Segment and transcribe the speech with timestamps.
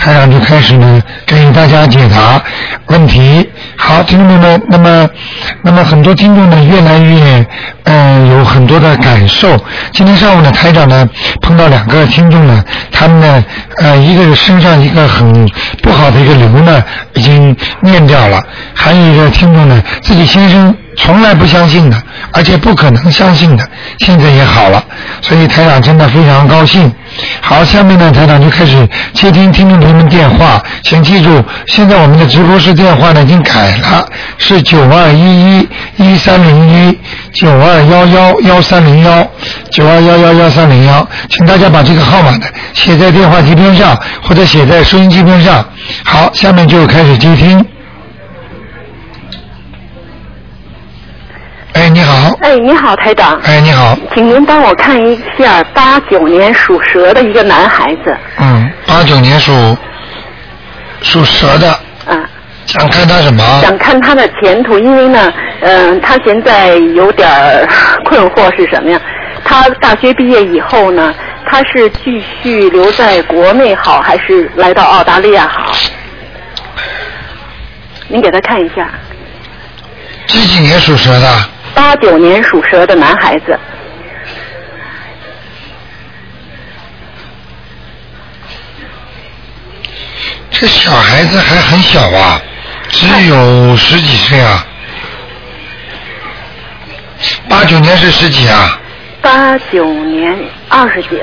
[0.00, 2.42] 台长就开始呢给大家解答
[2.86, 3.46] 问题。
[3.76, 5.08] 好，听众朋友们，那么
[5.62, 7.46] 那么很多听众呢越来越
[7.84, 9.62] 呃有很多的感受。
[9.92, 11.06] 今天上午呢，台长呢
[11.42, 13.44] 碰到两个听众呢，他们呢
[13.76, 15.46] 呃一个身上一个很
[15.82, 16.82] 不好的一个瘤呢
[17.12, 18.42] 已经念掉了，
[18.74, 20.74] 还有一个听众呢自己先生。
[20.96, 21.96] 从来不相信的，
[22.32, 23.66] 而且不可能相信的，
[24.00, 24.84] 现在也好了，
[25.22, 26.92] 所以台长真的非常高兴。
[27.40, 34.06] 好，下面呢，台长就开始接听听众朋友们电话，请记住，现在我们的直播室电话呢已经改了，
[34.38, 36.98] 是九二一一一三零一
[37.32, 39.26] 九二幺幺幺三零幺
[39.70, 45.64] 九二幺幺幺三零幺，请大家把这个号码呢写在电话机边上或者写在收音机边上。
[46.04, 47.64] 好，下面就开始接听。
[51.72, 52.00] 哎，你
[52.30, 52.38] 好。
[52.42, 53.38] 哎，你好，台长。
[53.42, 53.96] 哎，你好。
[54.14, 58.16] 请您帮我看一下八九年属蛇的一个男孩子。
[58.38, 59.76] 嗯，八九年属
[61.02, 61.78] 属蛇的。
[62.06, 62.24] 嗯。
[62.66, 63.60] 想看他什么？
[63.60, 67.28] 想看他的前途，因为呢，嗯，他现在有点
[68.04, 69.00] 困惑是什么呀？
[69.44, 71.12] 他大学毕业以后呢，
[71.46, 75.72] 他是继续留在国内好，还是来到澳大利亚好？
[78.06, 78.88] 您给他看一下。
[80.26, 81.28] 几几年属蛇的？
[81.80, 83.58] 八九年属蛇的男孩子，
[90.50, 92.38] 这小孩子还很小啊，
[92.90, 94.62] 只有十几岁啊。
[97.48, 98.78] 八九年是十几啊？
[99.22, 101.18] 八九年二十几。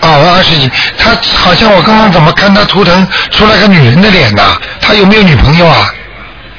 [0.00, 4.42] 哦，二十几，他好像我刚刚怎么看他图腾出来个女人的脸呢？
[4.80, 5.94] 他有没有女朋友啊？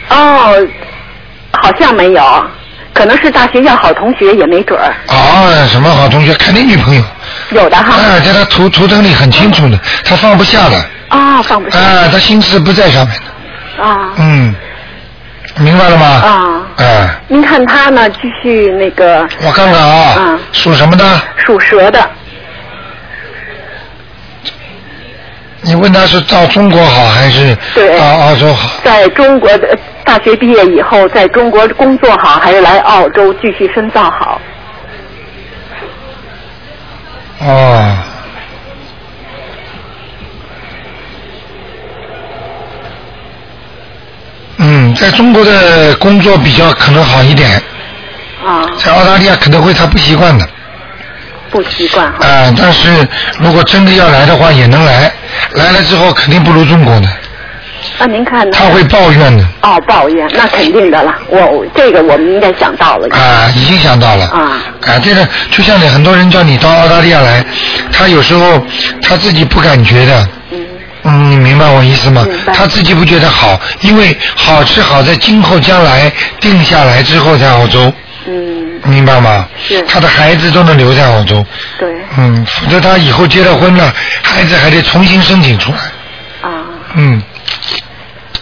[0.10, 0.68] 哦，
[1.54, 2.46] 好像没有。
[2.94, 4.94] 可能是大学校好同学也没准儿。
[5.08, 6.34] 哦，什么好同学？
[6.36, 7.04] 肯定女朋友。
[7.52, 7.96] 有的哈。
[7.96, 10.86] 啊，在他图图腾里很清楚的，他放不下了。
[11.10, 11.80] 啊，放不下。
[11.80, 13.84] 啊，他心思不在上面的。
[13.84, 14.10] 啊。
[14.18, 14.56] 嗯，
[15.58, 16.06] 明白了吗？
[16.06, 16.62] 啊。
[16.78, 17.10] 哎。
[17.28, 19.28] 您看他呢，继续那个。
[19.42, 20.14] 我看看啊。
[20.18, 20.40] 嗯。
[20.52, 21.04] 属什么的？
[21.38, 22.10] 属蛇的。
[25.66, 27.58] 你问他是到中国好还是
[27.98, 28.82] 到澳洲好？
[28.84, 34.40] 在中国的大学毕业以后，在中国工作好，还是来澳洲继续深造好？
[37.40, 37.98] 哦，
[44.58, 47.50] 嗯，在中国的工作比较可能好一点。
[48.46, 48.64] 啊。
[48.78, 50.48] 在澳大利亚可能会他不习惯的。
[51.50, 52.26] 不习惯哈。
[52.26, 52.90] 啊，但是
[53.40, 55.12] 如果真的要来的话，也能来。
[55.54, 57.08] 来了之后，肯定不如中国的。
[58.00, 58.58] 啊，您看呢。
[58.58, 59.46] 他会抱怨的。
[59.62, 61.14] 哦，抱怨，那肯定的了。
[61.30, 63.08] 我这个我们应该想到了。
[63.16, 64.26] 啊，已经想到了。
[64.28, 64.62] 啊。
[64.86, 67.44] 啊，这个就像你很多人叫你到澳大利亚来，
[67.92, 68.62] 他有时候
[69.02, 70.28] 他自己不感觉的。
[70.52, 70.66] 嗯。
[71.04, 72.26] 嗯，你明白我意思吗？
[72.54, 77.92] 他自己不觉得好，因为好是好在今后将来定下来之后在澳洲。
[78.28, 78.80] 嗯。
[78.86, 79.48] 明白吗？
[79.62, 79.82] 是。
[79.84, 81.46] 他的孩子都能留在澳洲。
[81.80, 81.90] 对。
[82.18, 85.78] 嗯，否则他以后结了婚了，孩子还得重新申请出来。
[86.50, 86.64] 啊。
[86.96, 87.22] 嗯。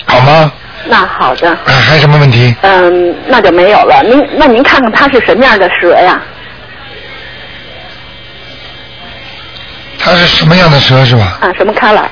[0.06, 0.52] 好吗？
[0.86, 1.50] 那好的。
[1.50, 2.54] 啊，还有什么问题？
[2.62, 4.02] 嗯，那就没有了。
[4.04, 6.22] 您那您看看它是什么样的蛇呀？
[10.00, 11.38] 它是什么样的蛇是吧？
[11.42, 12.08] 啊，什么 color？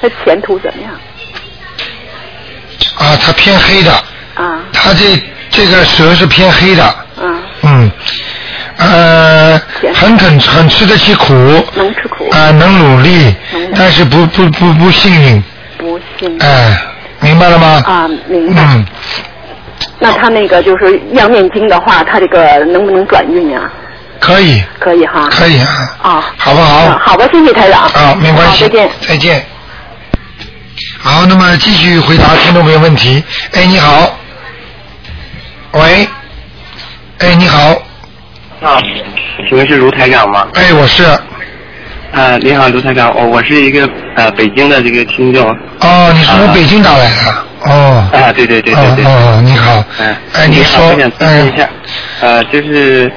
[0.00, 0.92] 他前途怎么样？
[2.96, 3.92] 啊，它偏黑的。
[4.34, 4.60] 啊。
[4.72, 6.94] 它这这个蛇是偏黑的。
[7.20, 7.42] 嗯。
[7.62, 7.90] 嗯。
[8.80, 9.60] 呃，
[9.94, 11.34] 很肯很吃得起苦。
[11.74, 12.28] 能吃苦。
[12.30, 13.34] 啊，能努力。
[13.76, 15.42] 但是不不不不幸运。
[15.76, 16.42] 不幸运。
[16.42, 16.76] 哎，
[17.20, 17.82] 明白了吗？
[17.86, 18.62] 啊，明白。
[18.62, 18.86] 嗯。
[19.98, 23.70] 那他那个就是要念经的话，他这个能不能转运呀？
[24.18, 24.62] 可以。
[24.78, 25.28] 可以哈。
[25.30, 25.96] 可以啊。
[26.00, 26.34] 啊。
[26.38, 26.98] 好不好？
[26.98, 27.82] 好吧，谢谢台长。
[27.82, 28.64] 啊，没关系。
[28.64, 28.90] 再见。
[29.06, 29.44] 再见。
[30.98, 33.22] 好，那么继续回答听众朋友问题。
[33.52, 34.18] 哎，你好。
[35.72, 36.08] 喂。
[37.18, 37.76] 哎，你好。
[38.60, 38.78] 啊，
[39.48, 40.46] 请问是卢台长吗？
[40.54, 41.02] 哎，我是。
[42.12, 45.48] 啊，你好，卢台长，我我是一个呃北京的这个听众。
[45.80, 47.44] 哦，你是从北京打来的？
[47.64, 48.06] 哦。
[48.12, 49.04] 啊，对对对对对。
[49.06, 49.82] 哦，你好。
[49.98, 50.14] 嗯。
[50.34, 50.88] 哎，你说。
[50.88, 51.68] 我想咨询一下，
[52.20, 53.10] 呃，就是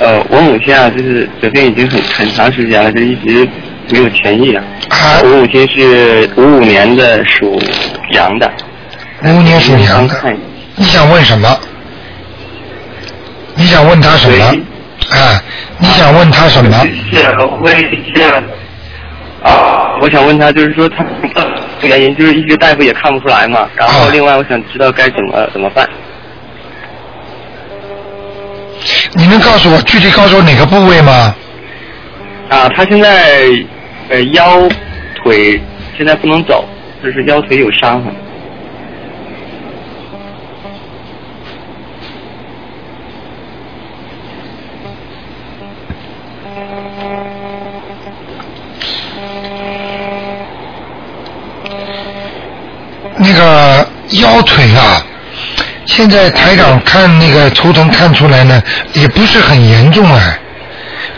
[0.00, 3.48] 呃，我母亲啊，就是得病已经很很长时间了，就一直
[3.90, 4.64] 没有痊愈啊。
[4.88, 5.20] 啊。
[5.22, 7.60] 我母亲是五五年的，属
[8.12, 8.50] 羊的。
[9.24, 10.14] 五五年属羊的。
[10.74, 11.56] 你想问什么？
[13.54, 14.56] 你想问他什么？
[15.10, 15.40] 哎，
[15.78, 16.70] 你想问他什么？
[17.12, 18.22] 是，我问是
[19.42, 21.04] 啊，我想问他，就是说他
[21.82, 25.88] 原因就是一直大夫也看不出来嘛，然后另外我想知道该怎么怎么办。
[29.14, 31.34] 你能告诉我具体告诉我哪个部位吗？
[32.50, 33.48] 啊，他现在
[34.08, 34.68] 呃腰
[35.16, 35.60] 腿
[35.96, 36.64] 现在不能走，
[37.02, 38.12] 就是腰腿有伤痕。
[53.28, 53.86] 那个
[54.22, 55.04] 腰腿啊，
[55.84, 58.62] 现在台长看那个图腾看出来呢，
[58.94, 60.38] 也不是很严重啊，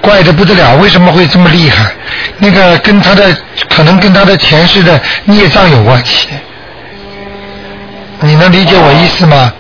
[0.01, 1.93] 怪的不得了，为什么会这么厉害？
[2.39, 3.37] 那个跟他的
[3.69, 6.27] 可能跟他的前世的孽障有关系，
[8.21, 9.53] 你能理解我意思吗？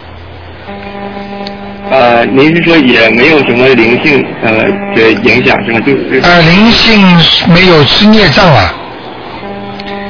[1.93, 4.51] 呃，您是说也没有什么灵性呃
[4.97, 5.81] 的影响是吗？
[5.87, 7.17] 就是呃，灵性
[7.47, 8.75] 没有是孽障啊，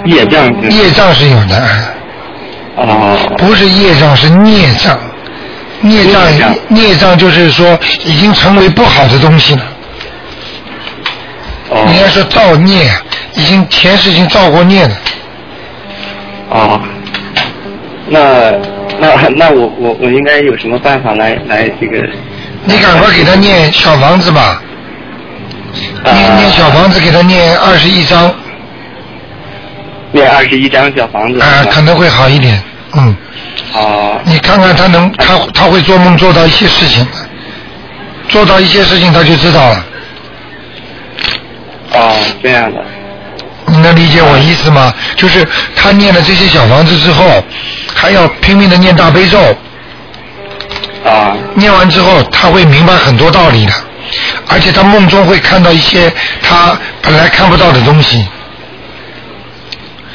[0.07, 2.00] 业障是业障是有的。
[3.37, 4.99] 不是业障，是孽障。
[5.83, 6.23] 孽障
[6.69, 9.63] 孽障，就是说已经成为不好的东西了。
[11.71, 12.91] 哦应该说造孽，
[13.35, 14.97] 已经前世已经造过孽了。
[16.51, 16.81] 哦，
[18.09, 18.53] 那
[18.99, 22.07] 那那我我我应该有什么办法来来这个？
[22.65, 24.63] 你赶快给他念小房子吧，
[26.05, 28.35] 啊念念小房子给他念二十一章，
[30.13, 31.41] 念二十一张小房子。
[31.41, 32.63] 啊，可能会好一点。
[32.95, 33.17] 嗯，
[33.75, 37.07] 啊你看看他能，他他会做梦做到一些事情，
[38.29, 39.87] 做到一些事情他就知道了。
[41.93, 42.85] 哦，这样的。
[43.67, 44.93] 你能理解我意思吗？
[45.15, 45.47] 就是
[45.77, 47.43] 他念了这些小房子之后，
[47.95, 49.39] 还要拼命的念大悲咒，
[51.05, 53.73] 啊念完之后他会明白很多道理的，
[54.49, 58.27] 而且他梦中会看到一些他本来看不到的东西，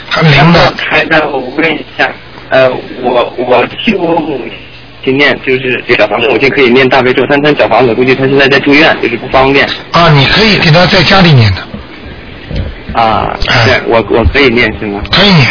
[0.09, 0.73] 很灵的。
[0.73, 2.09] 开那我问一下，
[2.49, 2.69] 呃，
[3.01, 4.39] 我我替我母
[5.03, 11.61] 亲念就是这小房子，我就可以念大悲咒，但他小房子估计他现在在住院，就是不方便啊，你可以给他在家里念的，
[13.01, 13.35] 啊。
[13.47, 15.01] 哎对，我我可以念是吗？
[15.11, 15.47] 可以念，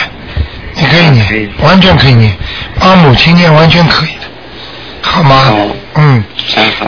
[0.76, 2.32] 你可以可念以，完全可以念，
[2.78, 4.26] 帮母亲念完全可以的，
[5.02, 5.50] 好吗？
[5.50, 6.24] 哦嗯。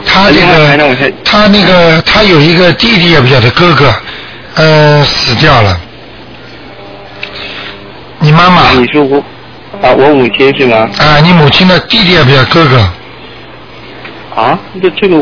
[0.05, 3.93] 他这另外还让我个，他那个，他有一个弟弟也不晓得哥哥，
[4.55, 5.81] 呃，死掉了。
[8.19, 9.23] 你妈妈啊你说我
[9.83, 10.89] 啊，我母亲是吗？
[10.99, 12.79] 啊，你母亲的弟弟也不要哥哥，
[14.35, 15.17] 啊，这这个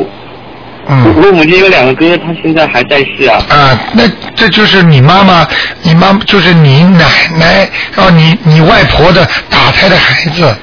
[0.86, 3.42] 嗯我母亲有两个哥哥，他现在还在世啊。
[3.48, 4.04] 啊，那
[4.34, 5.46] 这就是你妈妈，
[5.82, 7.04] 你妈就是你奶
[7.38, 10.54] 奶，哦，你你外婆的打胎的孩子，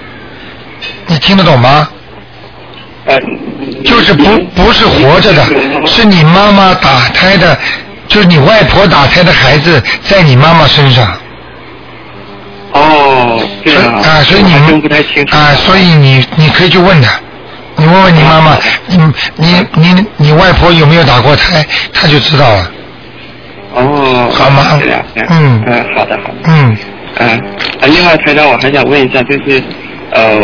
[1.08, 1.88] 你听得懂吗？
[3.06, 3.20] 呃，
[3.84, 4.24] 就是不
[4.56, 5.44] 不是活着的，
[5.88, 7.58] 是你妈妈打胎的，
[8.08, 11.18] 就是你外婆打胎的孩子在你妈妈身上。
[12.74, 15.36] 哦，这样啊，所以你不太清楚。
[15.36, 17.20] 啊，所以你你可以去问他，
[17.76, 18.58] 你问问你妈妈，
[18.88, 18.98] 你
[19.36, 22.72] 你你你外婆有没有打过胎，她就知道了。
[23.74, 24.80] 哦，好吗？
[25.30, 25.64] 嗯。
[25.66, 26.36] 嗯，好的，好的。
[26.46, 26.78] 嗯，
[27.20, 27.30] 嗯，
[27.82, 29.62] 啊，另外台长，我还想问一下，就是
[30.12, 30.40] 呃，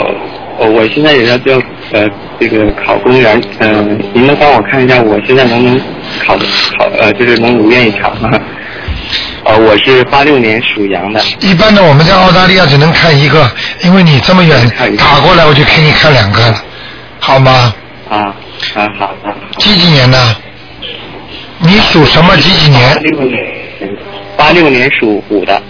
[0.57, 1.53] 我我现在也要叫
[1.91, 2.07] 呃
[2.39, 5.81] 这个考公务员，嗯、您能帮我看一下我现在能不能
[6.25, 6.45] 考的
[6.77, 8.29] 考呃就是能如愿以偿吗？
[9.47, 11.23] 呃，我是八六年属羊的。
[11.39, 13.49] 一般的我们在澳大利亚只能看一个，
[13.81, 16.63] 因为你这么远打过来，我就给你看两个了，
[17.19, 17.73] 好吗？
[18.09, 18.17] 啊
[18.75, 19.33] 啊，好的。
[19.57, 20.35] 几几年的？
[21.59, 22.35] 你属什么？
[22.35, 23.03] 几几八年？
[23.03, 23.37] 六年，
[24.35, 25.61] 八六年属虎的。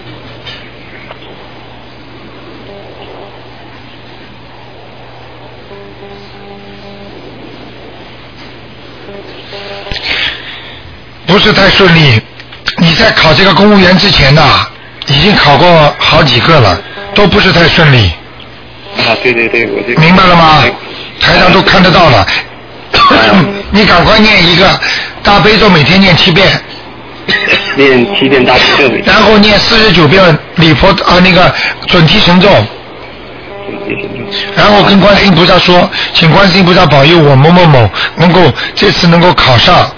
[11.28, 12.20] 不是太顺利。
[12.78, 14.42] 你在考这个公务员之前呢，
[15.08, 16.80] 已经考过好几个了，
[17.14, 18.12] 都不是太顺利。
[18.98, 20.64] 啊，对对对，我就明白了吗？
[21.20, 22.26] 台上都看得到了。
[23.72, 24.80] 你赶快念一个
[25.22, 26.48] 大悲咒，每天念七遍，
[27.76, 31.54] 念七遍大悲咒然后念四十九遍礼佛啊那个
[31.88, 32.50] 准提神咒，
[34.56, 38.42] 然后跟观世音菩萨说，请观世音菩萨保佑我某某某能够
[38.74, 39.92] 这次能够考上，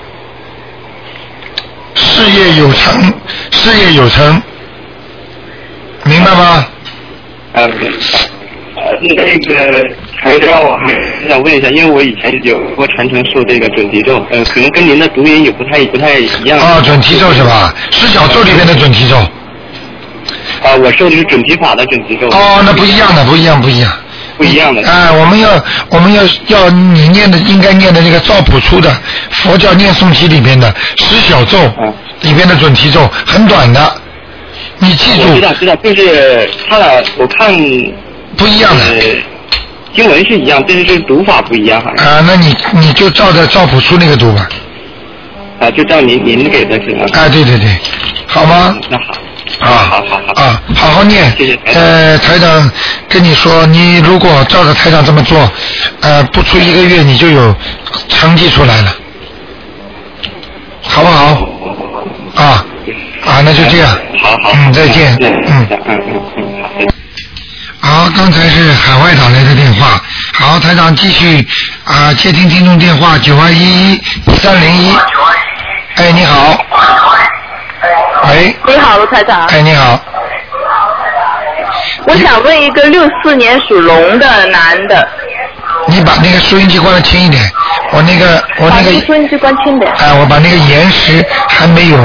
[1.96, 3.14] 事业有成，
[3.52, 4.42] 事业有成，
[6.04, 6.66] 明白吗？
[7.54, 7.72] 呃，呃，
[9.02, 9.24] 那个
[10.22, 10.94] 台长，我还
[11.28, 16.60] 想问一下，因为我以前有过传承受这个准提咒，呃，可能跟您的读音也不太不太一样。
[16.60, 17.74] 啊，准提咒是吧？
[17.92, 19.18] 十小咒里面的准提咒。
[20.62, 22.28] 啊，我受的是准提法的准提咒。
[22.30, 23.92] 哦，那不一样的，不一样，不一样。
[24.40, 24.82] 不一样的。
[24.90, 25.50] 哎，我们要
[25.90, 28.90] 我们要要你念的应该念的那个赵朴初的
[29.30, 34.02] 佛教念诵集里面的十小咒嗯里边的准提咒很短的，
[34.80, 37.54] 你记住我知道知道，就是他俩我看
[38.38, 38.84] 不一样的。
[38.86, 39.02] 呃
[39.92, 44.48] 经文是一样，但是这个读法不一样，好像啊，那你你就照着赵朴初那个读吧。
[45.60, 47.06] 啊，就照您您给的是吗？
[47.14, 47.76] 啊，对对对，
[48.28, 48.78] 好吗？
[48.88, 49.16] 那好，
[49.60, 51.36] 啊，好好好啊，好好念。
[51.38, 52.72] 谢谢台长呃，台长
[53.10, 55.52] 跟你说，你如果照着台长这么做，
[56.02, 57.56] 呃，不出一个月你就有
[58.08, 58.96] 成绩出来了，
[60.84, 61.48] 好不好？
[62.36, 62.66] 啊
[63.26, 63.90] 啊，那就这样。
[64.22, 65.18] 好好，嗯，再见。
[65.22, 65.68] 嗯嗯。
[65.70, 66.70] 嗯嗯嗯，好。
[66.78, 66.88] 再见
[67.82, 70.02] 好，刚才是海外打来的电话。
[70.34, 71.46] 好，台长继续
[71.84, 74.02] 啊、接听听众电话九二一一
[74.42, 74.94] 三零一。
[75.96, 76.58] 哎，你好。
[78.28, 79.46] 喂，你好，卢台长。
[79.48, 80.00] 哎，你好。
[82.06, 85.08] 我想问一个六四年属龙的男的，
[85.88, 87.42] 你把那个收音机关的轻一点，
[87.92, 89.92] 我那个我那个这个收音机关轻点。
[89.94, 91.98] 哎，我把那个延时还没有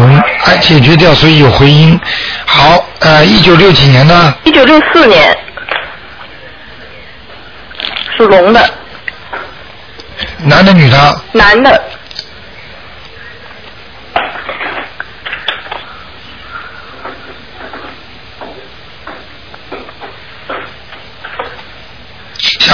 [0.44, 1.99] 哎解决掉，所以有回音。
[2.44, 5.37] 好，呃，一九六几年的，一九六四年
[8.16, 8.71] 属龙的
[10.38, 11.21] 男的女的？
[11.33, 11.83] 男的，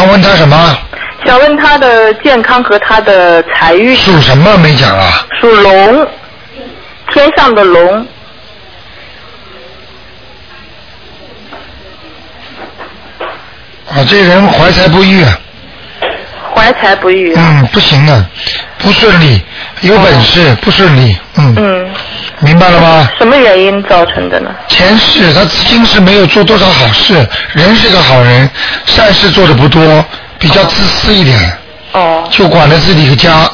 [0.00, 0.78] 想问他什么？
[1.26, 3.95] 想问他的健康和他的财运。
[3.95, 5.26] 属什么没讲啊？
[5.38, 6.09] 属龙，
[7.12, 8.07] 天上的龙，
[13.90, 15.38] 啊，这人怀才不遇，啊，
[16.54, 17.35] 怀才不遇。
[17.37, 18.26] 嗯，不行啊，
[18.78, 19.38] 不顺利，
[19.83, 21.90] 有本事不顺利，嗯，嗯，
[22.40, 23.09] 明白了吗？
[23.18, 24.50] 什么原因造成的呢？
[24.68, 27.14] 前世他今世没有做多少好事，
[27.52, 28.49] 人是个好人，
[28.87, 30.04] 善事做的不多，
[30.38, 31.38] 比较自私一点，
[31.92, 33.49] 哦，就管了自己一个家。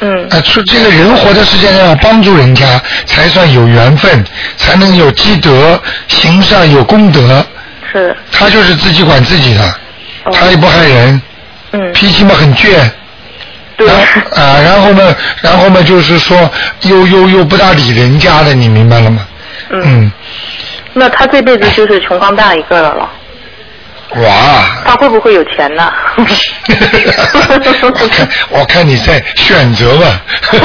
[0.00, 4.24] 嗯啊，出这个人活在世界上要帮助人家，才算有缘分，
[4.56, 7.44] 才能有积德，行善有功德。
[7.90, 9.60] 是，他就是自己管自己的，
[10.24, 11.20] 哦他也不害人，
[11.72, 12.78] 嗯，脾气嘛很倔。
[13.78, 16.50] 对啊，然后呢，然后呢，就是说
[16.82, 19.24] 又又又不大理人家的，你明白了吗？
[19.70, 20.12] 嗯，嗯，
[20.94, 23.08] 那他这辈子就是穷光蛋一个了了，
[24.22, 24.64] 哇！
[24.84, 25.92] 他会不会有钱呢？
[26.16, 26.24] 我
[28.08, 30.20] 看我看你在选择吧，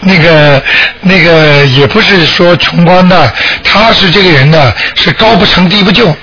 [0.00, 0.62] 那个
[1.00, 3.32] 那个也不是说穷光蛋，
[3.64, 6.14] 他是这个人呢是高不成低不就，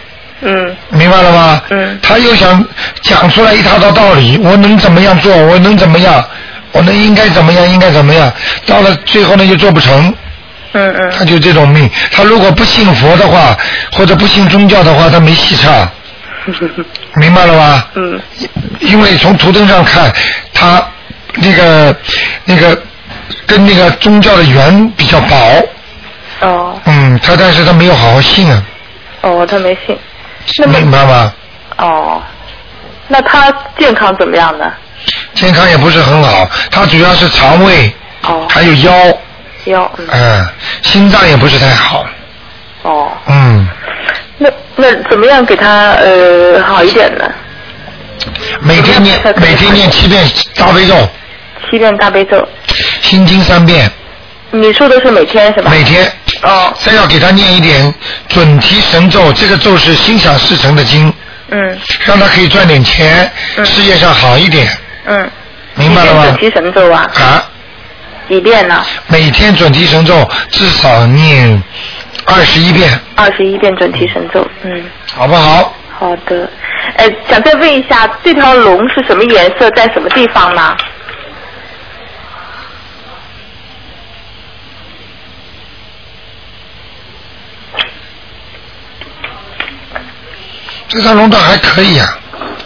[0.41, 0.75] 嗯。
[0.89, 1.61] 明白了吗？
[1.69, 1.99] 嗯。
[2.01, 2.63] 他又想
[3.01, 6.23] 讲出来一大套道理，我能怎么样做，我能怎么样，
[6.71, 8.31] 我能应该怎么样，应该怎么样，
[8.65, 10.13] 到了最后呢又做不成，
[10.73, 11.11] 嗯嗯。
[11.17, 11.89] 他就这种命。
[12.11, 13.57] 他如果不信佛的话，
[13.91, 15.89] 或者不信宗教的话，他没戏唱，
[17.15, 17.87] 明白了吧？
[17.95, 18.19] 嗯。
[18.79, 20.11] 因为从图腾上看，
[20.53, 20.85] 他
[21.35, 21.95] 那个
[22.45, 22.79] 那个
[23.45, 25.67] 跟那个宗教的缘比较薄，
[26.41, 26.79] 哦。
[26.85, 28.63] 嗯，他但是他没有好好信啊，
[29.21, 29.97] 哦，他没信。
[30.59, 31.33] 那么明白吗？
[31.77, 32.21] 哦，
[33.07, 34.71] 那他健康怎么样呢？
[35.33, 38.91] 健康也不是很好，他主要是肠胃，哦，还有腰，
[39.65, 40.07] 腰嗯。
[40.11, 40.47] 嗯，
[40.81, 42.05] 心脏也不是太好，
[42.83, 43.67] 哦，嗯，
[44.37, 47.25] 那那怎么样给他呃好一点呢？
[48.61, 50.95] 每天念每天念七遍大悲咒，
[51.69, 52.45] 七遍大悲咒，
[53.01, 53.89] 心经三遍，
[54.51, 55.69] 你说的是每天是吧？
[55.71, 56.11] 每天
[56.43, 57.93] 哦，再要给他念一点
[58.27, 61.11] 准提神咒，这个咒是心想事成的经，
[61.49, 64.67] 嗯让他可以赚点钱，嗯事业上好一点，
[65.05, 65.29] 嗯。
[65.75, 66.51] 明白了吗几遍？
[66.51, 67.07] 准提神咒啊？
[67.15, 67.43] 啊，
[68.27, 68.83] 几遍呢？
[69.07, 71.61] 每天准提神咒至少念
[72.25, 74.43] 二十一遍，二十一遍准提神咒。
[74.63, 75.73] 嗯，好不好？
[75.99, 76.49] 好的。
[76.95, 80.75] 呃，想再问一下，这条龙是什么颜色，在什么地方呢？
[90.97, 92.17] 这条龙倒还可以啊，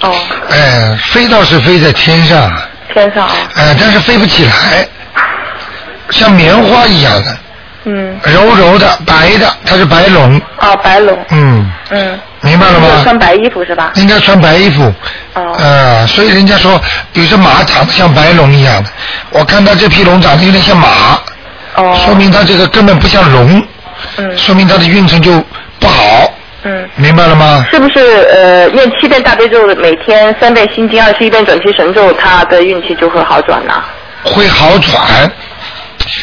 [0.03, 0.15] 哦，
[0.49, 2.49] 哎，飞倒是飞在天上，
[2.93, 3.35] 天上啊。
[3.55, 4.87] 哎，但是飞不起来，
[6.11, 7.37] 像棉花一样的，
[7.83, 8.17] 嗯。
[8.23, 11.17] 柔柔的、白的，它是白龙，哦，白龙。
[11.31, 12.19] 嗯，嗯。
[12.39, 12.87] 明白了吗？
[13.03, 13.91] 穿白衣服是吧？
[13.95, 14.93] 应该穿白衣服，
[15.33, 15.53] 哦。
[15.59, 16.79] 呃，所以人家说
[17.11, 18.89] 有些马长得像白龙一样的，
[19.31, 21.19] 我看到这匹龙长得有点像马，
[21.75, 21.93] 哦。
[22.05, 23.61] 说明它这个根本不像龙，
[24.15, 25.43] 嗯说明它的运程就
[25.79, 26.30] 不好，
[26.63, 26.89] 嗯。
[26.95, 27.65] 明白了吗？
[27.71, 27.99] 是不是
[28.31, 33.83] 呃念七遍大悲咒，每天三遍心经，二十一遍准提神咒，他的运气就会好转呢？
[34.23, 35.31] 会好转，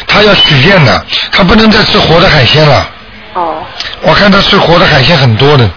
[0.07, 2.89] 他要许愿的，他不能再吃活的海鲜了。
[3.33, 3.63] 哦
[4.01, 5.69] 我看他吃活的海鲜很多的，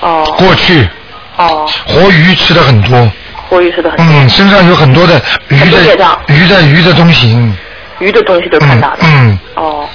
[0.00, 0.88] 哦过去
[1.36, 3.10] 哦，活鱼吃的很多，
[3.48, 7.56] 活鱼吃的很多，嗯，身上有很多的鱼的障鱼的鱼的东西，嗯
[7.98, 8.98] 鱼的东西都看到了。
[9.02, 9.88] 嗯，哦，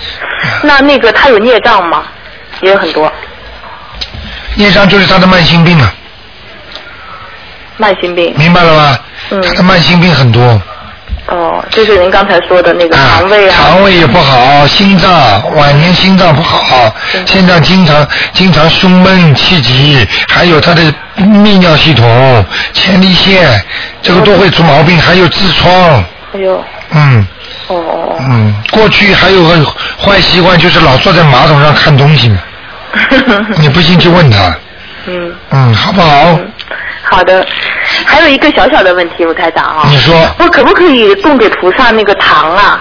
[0.62, 2.04] 那那个他有孽障吗？
[2.62, 3.12] 也有很多。
[4.56, 5.94] 业障就是他的慢性病啊，
[7.78, 8.34] 慢性病。
[8.38, 9.00] 明白了吗？
[9.32, 10.62] 嗯他的慢性病很多。
[11.28, 13.56] 哦，就是您刚才说的那个啊肠胃啊。
[13.58, 16.94] 肠胃也不好，心脏晚年心脏不好，
[17.26, 20.84] 心脏经常经常胸闷气急，还有他的
[21.18, 23.66] 泌尿系统、前列腺，
[24.02, 27.26] 这个都会出毛病，还有痔疮，哎呦，嗯
[27.68, 29.66] 哦哦嗯，过去还有个
[29.98, 32.38] 坏习惯就是老坐在马桶上看东西，哦。
[33.60, 34.56] 你不信去问他，
[35.08, 35.34] 嗯。
[35.52, 36.40] 嗯，好不好？
[37.04, 37.46] 好的，
[38.06, 42.80] 还有一个小小的问题，我台长啊，你说我可不可以供给菩萨那个糖啊？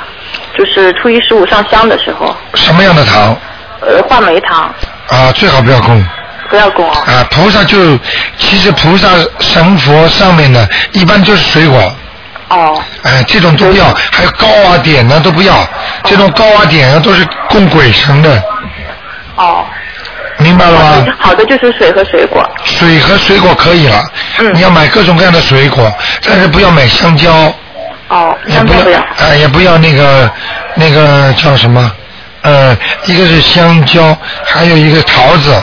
[0.56, 3.36] 就是初一十五上香的时候，什么样的糖
[3.80, 4.72] 呃，话梅糖
[5.08, 5.32] 啊？
[5.32, 6.04] 最好不要供。
[6.48, 7.02] 不要供啊。
[7.06, 7.98] 啊，菩萨就
[8.38, 9.08] 其实菩萨
[9.40, 11.92] 神佛上面的，一般就是水果。
[12.48, 12.80] 哦。
[13.02, 15.66] 哎，这种都不要，还有糕啊点呢都不要，
[16.04, 18.42] 这种糕啊点啊都是供鬼神的，
[19.36, 19.66] 哦。
[20.52, 21.06] 明白了吗？
[21.18, 22.46] 好的，就是水和水果。
[22.64, 24.04] 水和水果可以了，
[24.38, 25.90] 嗯你要买各种各样的水果，
[26.26, 27.32] 但是不要买香蕉，
[28.08, 30.30] 哦，也不要香蕉不要。，哎，也不要那个
[30.74, 31.90] 那个叫什么，
[32.42, 35.62] 呃，一个是香蕉，还有一个桃子，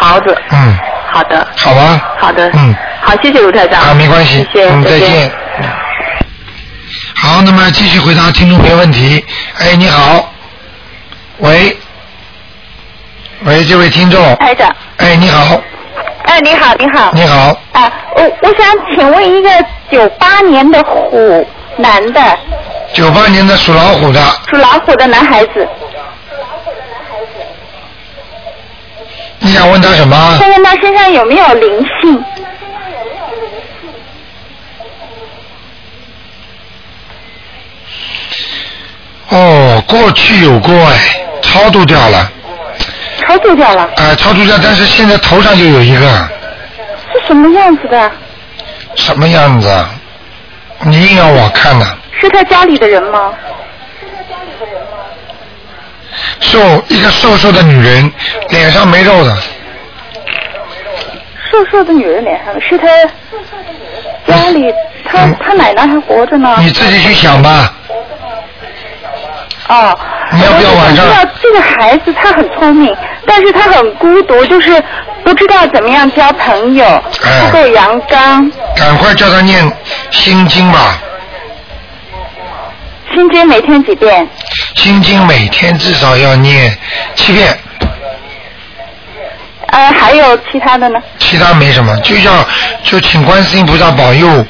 [0.00, 0.34] 桃子。
[0.50, 0.78] 嗯，
[1.12, 1.46] 好的。
[1.56, 2.00] 好吧？
[2.18, 2.50] 好的。
[2.54, 2.74] 嗯。
[3.02, 3.78] 好，谢谢卢台长。
[3.82, 5.30] 啊，没关系，谢谢，嗯，再见见。。
[7.14, 9.22] 好，那么继续回答听众朋友问题。
[9.58, 10.32] 哎，你好，
[11.38, 11.76] 喂，
[13.44, 15.60] 喂，这位听众，台长，哎，你好，
[16.24, 19.50] 哎，你好，你好，你好，啊，我我想请问一个
[19.90, 21.46] 九八年的虎
[21.76, 22.38] 男的，
[22.94, 25.68] 九八年的属老虎的，属老虎的男孩子，
[29.40, 30.38] 你想问他什么？
[30.40, 32.24] 问问他身上有没有灵性？
[39.28, 42.30] 哦，过去有过哎，超度掉了，
[43.26, 46.06] 超度掉了，啊、超度掉，但是现在头上就有一个，
[47.12, 48.10] 是什么样子的？
[48.94, 49.90] 什么样子啊？
[50.82, 51.86] 你硬要我看呢、
[52.20, 53.32] 是他家里的人吗？
[54.00, 54.98] 是他家里的人吗
[56.40, 58.12] 瘦一个瘦瘦的女人，
[58.50, 59.34] 脸上没肉的，
[61.50, 62.86] 瘦瘦的女人脸上的，是他
[64.26, 64.72] 家里，
[65.04, 66.56] 他嗯他奶奶还活着呢。
[66.58, 67.72] 你自己去想吧。
[69.68, 69.98] 哦，
[70.32, 72.94] 你要不要晚上我知道这个孩子他很聪明，
[73.26, 74.82] 但是他很孤独，就是
[75.24, 76.84] 不知道怎么样交朋友，
[77.24, 78.50] 哎不够阳刚。
[78.76, 79.70] 赶快叫他念
[80.10, 80.98] 心经吧，
[83.14, 84.28] 心经每天几遍？
[84.76, 86.76] 心经每天至少要念
[87.14, 87.58] 七遍，
[89.68, 91.00] 呃，还有其他的呢？
[91.18, 92.30] 其他没什么，就叫
[92.82, 94.44] 就请观世音菩萨保佑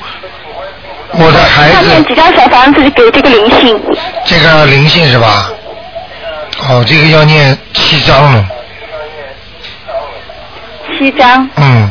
[1.16, 3.80] 我的孩上面子几张小房子给这个灵性？
[4.24, 5.50] 这个灵性是吧？
[6.68, 8.46] 哦，这个要念七张了，
[10.98, 11.48] 七张。
[11.56, 11.90] 嗯，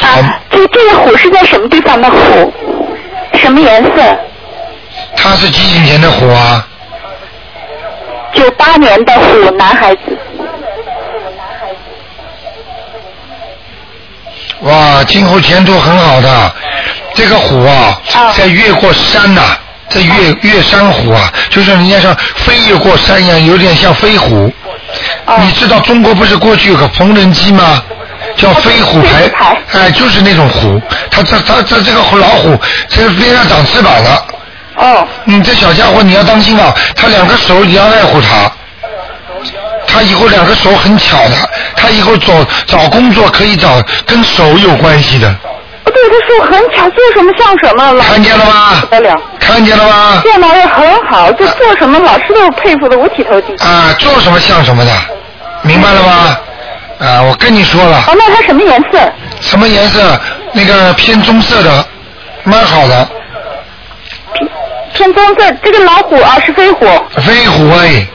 [0.00, 2.52] 啊，这这个虎是在什么地方的虎？
[3.34, 3.90] 什么颜色？
[5.16, 6.66] 他是几几年的虎啊？
[8.34, 10.18] 九八年的虎男孩子。
[14.62, 16.54] 哇，今后前途很好的。
[17.18, 19.42] 这个虎啊，啊在越过山呐、
[19.88, 24.52] 在越越山虎啊，就是人家像飞越过山一样，有点像飞虎。
[25.26, 27.82] 哦你知道中国不是过去有个缝纫机吗？
[28.36, 30.80] 叫飞虎牌牌，哎，就是那种虎。
[31.10, 32.56] 它这它这这个老虎，
[32.88, 34.26] 这个边上长翅膀了。
[34.76, 38.50] 哦，你这小家伙你要当心啊，他两个手你要爱护他。
[39.86, 42.32] 他以后两个手很巧的，他以后找
[42.66, 45.34] 找工作可以找跟手有关系的，
[45.90, 48.86] 对，他说很巧，做什么像什么，老看见了吗不？
[48.86, 49.20] 得了。
[49.40, 50.20] 看见了吗？
[50.22, 53.54] 电脑也很好，就做什么老师都佩服的五体投地。
[53.64, 54.92] 啊，做什么像什么的，
[55.62, 56.38] 明白了吗？
[57.00, 58.98] 啊，我跟你说了，哦，那它什么颜色？
[59.40, 60.20] 什么颜色？
[60.52, 61.84] 那个偏棕色的，
[62.44, 63.08] 蛮好的，
[64.94, 65.50] 偏棕色。
[65.62, 66.86] 这个老虎啊是飞虎，
[67.20, 68.06] 飞虎哎，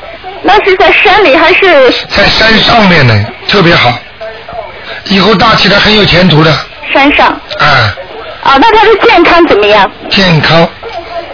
[0.41, 3.93] 那是在山里还是在山上面呢，特别好，
[5.05, 6.51] 以后大起来很有前途的，
[6.91, 7.27] 山上？
[7.59, 7.93] 啊，
[8.43, 9.89] 啊，那他的健康怎么样？
[10.09, 10.67] 健康，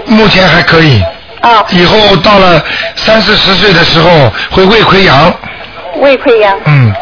[0.05, 1.01] 目前还可以，
[1.41, 2.61] 啊，以后到了
[2.95, 5.33] 三四十岁的时候会胃溃疡，
[5.95, 6.55] 胃溃疡。
[6.65, 6.93] 嗯，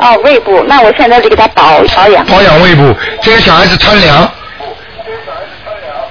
[0.00, 0.64] 哦，胃部。
[0.66, 4.30] 那我现在就给他保保养，保养胃部，这个小孩子贪凉，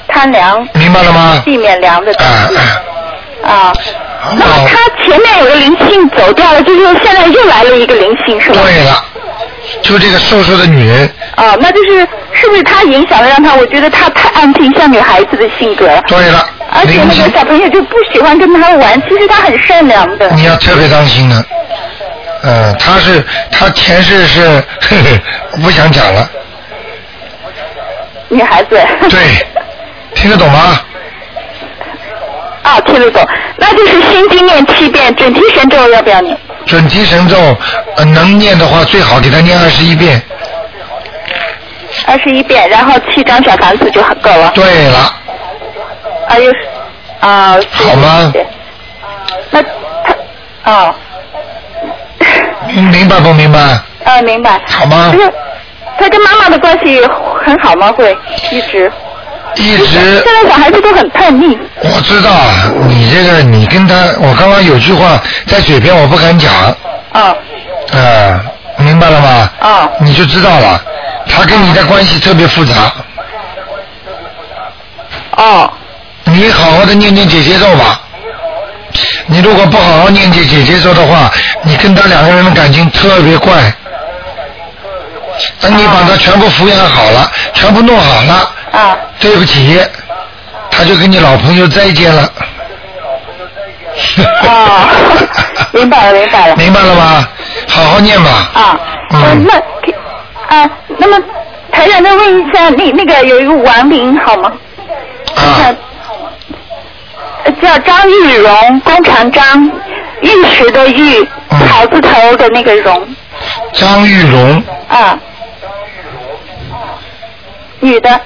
[0.07, 1.41] 贪凉，明白了吗？
[1.45, 2.57] 避免凉的东啊西。
[3.43, 3.73] 啊，啊，
[4.37, 8.61] 那他前面有个灵性走掉了，就是现在又来了一个灵性，是吧？
[8.63, 9.05] 对了，
[9.81, 11.99] 就这个瘦瘦的女人，哦，那就是
[12.31, 13.55] 是不是他影响了让他？
[13.55, 15.87] 我觉得他太安静，像女孩子的性格。
[16.07, 20.29] 对了，而且那个小朋友就不喜欢跟他玩，其实他很善良的。
[20.31, 21.45] 你要特别当心的。
[22.43, 25.21] 嗯，他是他前世是，呵呵，
[25.53, 26.29] 我不想讲了。
[28.29, 28.79] 女孩子。
[29.09, 29.19] 对，
[30.13, 30.79] 听得懂吗？
[32.63, 33.21] 啊，听得懂。
[33.57, 36.37] 那就是心经念七遍，准提神咒要不要念？
[36.65, 37.37] 准提神咒、
[37.97, 40.21] 呃能念的话，最好给他念二十一遍。
[42.07, 44.51] 二十一遍，然后七张小房子就很够了。
[44.55, 45.13] 对了，
[46.27, 46.57] 啊，又是
[47.19, 47.55] 啊。
[47.71, 48.31] 好吗？
[48.33, 48.45] 是
[49.51, 49.61] 那
[50.63, 50.95] 他啊，
[52.67, 53.59] 明明白不明白？
[54.05, 54.59] 啊，明白。
[54.65, 55.13] 好吗
[55.99, 56.99] 他跟妈妈的关系
[57.45, 57.91] 很好吗？
[57.91, 58.17] 会
[58.51, 58.91] 一直？
[59.55, 61.57] 一直现在小孩子都很叛逆。
[61.81, 66.53] 我知道啊，你这个你跟他，我刚刚有句话在嘴边我不敢讲，
[67.11, 67.35] 啊
[67.91, 68.39] 呃，
[68.77, 69.49] 明白了吗？
[69.59, 70.81] 啊你就知道了，
[71.27, 72.91] 他跟你的关系特别复杂。
[75.35, 75.71] 哦
[76.25, 77.99] 你好好的念念姐姐咒吧。
[79.25, 81.31] 你如果不好好念姐姐姐咒的话，
[81.63, 83.73] 你跟他两个人的感情特别怪。
[85.59, 89.79] 等你把他全部抚养好了，全部弄好了，啊对不起，
[90.69, 92.31] 他就跟你老朋友再见了。
[94.43, 94.87] 哦，
[95.71, 96.55] 明白了明白了。
[96.55, 97.27] 明白了吗？
[97.67, 98.29] 好好念吧。
[98.53, 98.79] 啊，
[99.11, 101.19] 呃嗯那啊，那么
[101.71, 104.51] 台长再问一下，那那个有一个亡灵好吗？
[105.35, 105.73] 啊，
[107.43, 109.71] 呃叫张玉荣，工长张，
[110.21, 113.07] 玉石的玉，嗯草字头的那个荣
[113.73, 115.17] 张玉荣啊，
[117.79, 118.21] 女的，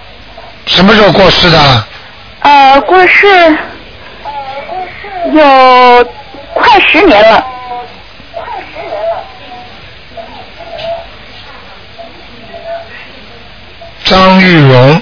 [0.65, 1.87] 什么时候过世的？
[2.41, 3.27] 呃，过世
[5.33, 6.11] 有
[6.53, 7.45] 快十年了。
[14.05, 15.01] 张玉荣。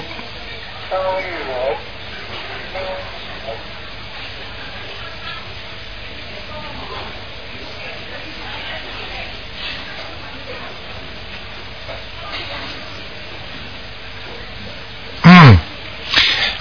[15.28, 15.58] 嗯，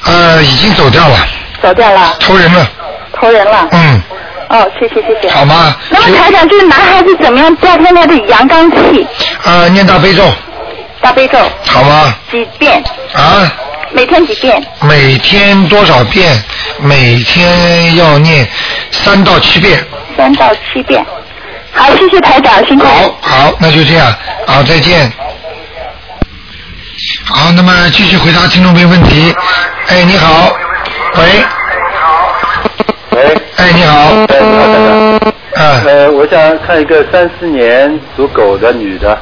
[0.06, 1.16] 呃，已经走掉了，
[1.62, 2.68] 走掉了，投人了，
[3.14, 3.68] 投人了。
[3.72, 4.02] 嗯，
[4.50, 5.30] 哦，谢谢谢谢。
[5.30, 5.76] 好吗？
[5.90, 9.08] 那么台长，这个男孩子怎么样调动他的阳刚气？
[9.44, 10.24] 呃，念大悲咒，
[11.02, 12.16] 大悲咒好吗？
[12.32, 12.84] 几遍？
[13.14, 13.52] 啊，
[13.92, 14.60] 每天几遍？
[14.82, 16.44] 每天多少遍？
[16.80, 18.48] 每天要念
[18.92, 19.86] 三到七遍。
[20.18, 21.06] 三到七遍。
[21.74, 22.88] 好，谢谢台长，辛苦。
[22.88, 24.12] 好，好，那就这样，
[24.48, 25.12] 好，再见。
[27.26, 29.32] 好，那么继续回答听众朋友问题。
[29.88, 30.58] 哎，你好，
[31.16, 31.46] 喂，
[33.12, 35.20] 喂，哎，你好，哎，你好，先生。
[35.58, 39.18] 嗯，呃，我想看一个三四年属狗的女的，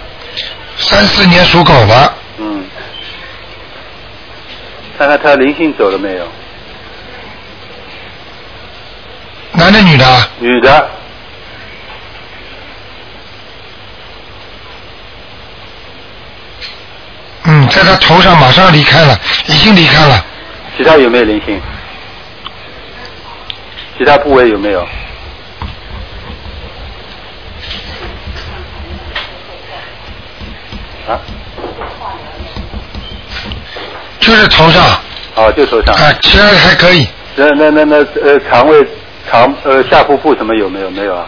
[0.78, 2.66] 三四年属狗的，嗯，
[4.98, 6.28] 看看她灵性走了没有？
[9.52, 10.06] 男的女的？
[10.40, 10.90] 女的，
[17.44, 20.26] 嗯，在他头上马上离开了，已经离开了。
[20.78, 21.62] 其他有没有灵性？
[23.98, 24.82] 其他部位有没有？
[31.08, 31.20] 啊，
[34.20, 35.00] 就是头上，啊、
[35.36, 35.94] 哦，就头上。
[35.96, 37.08] 啊其他还可以。
[37.36, 38.86] 那那那那呃，肠胃
[39.30, 40.90] 肠呃下腹部什么有没有？
[40.90, 41.28] 没有啊。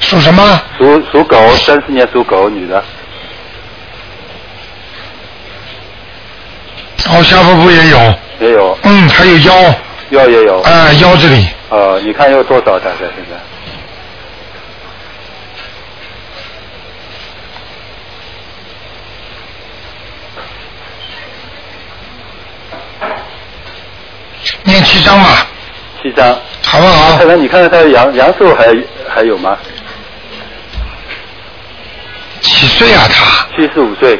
[0.00, 0.62] 属什么？
[0.78, 2.82] 属属狗，三四年属狗女的，
[7.08, 9.52] 哦，下腹部也有，也有，嗯，还有腰，
[10.10, 10.60] 腰也有。
[10.60, 13.36] 啊、腰这里，呃，你看有多少大概现在？
[24.64, 25.46] 念七张吧，
[26.02, 26.28] 七张。
[26.62, 27.26] 好不好看？
[27.26, 28.66] 看你看看他的阳阳寿还
[29.08, 29.56] 还有吗？
[32.40, 33.46] 几岁啊他？
[33.56, 34.18] 七十五岁。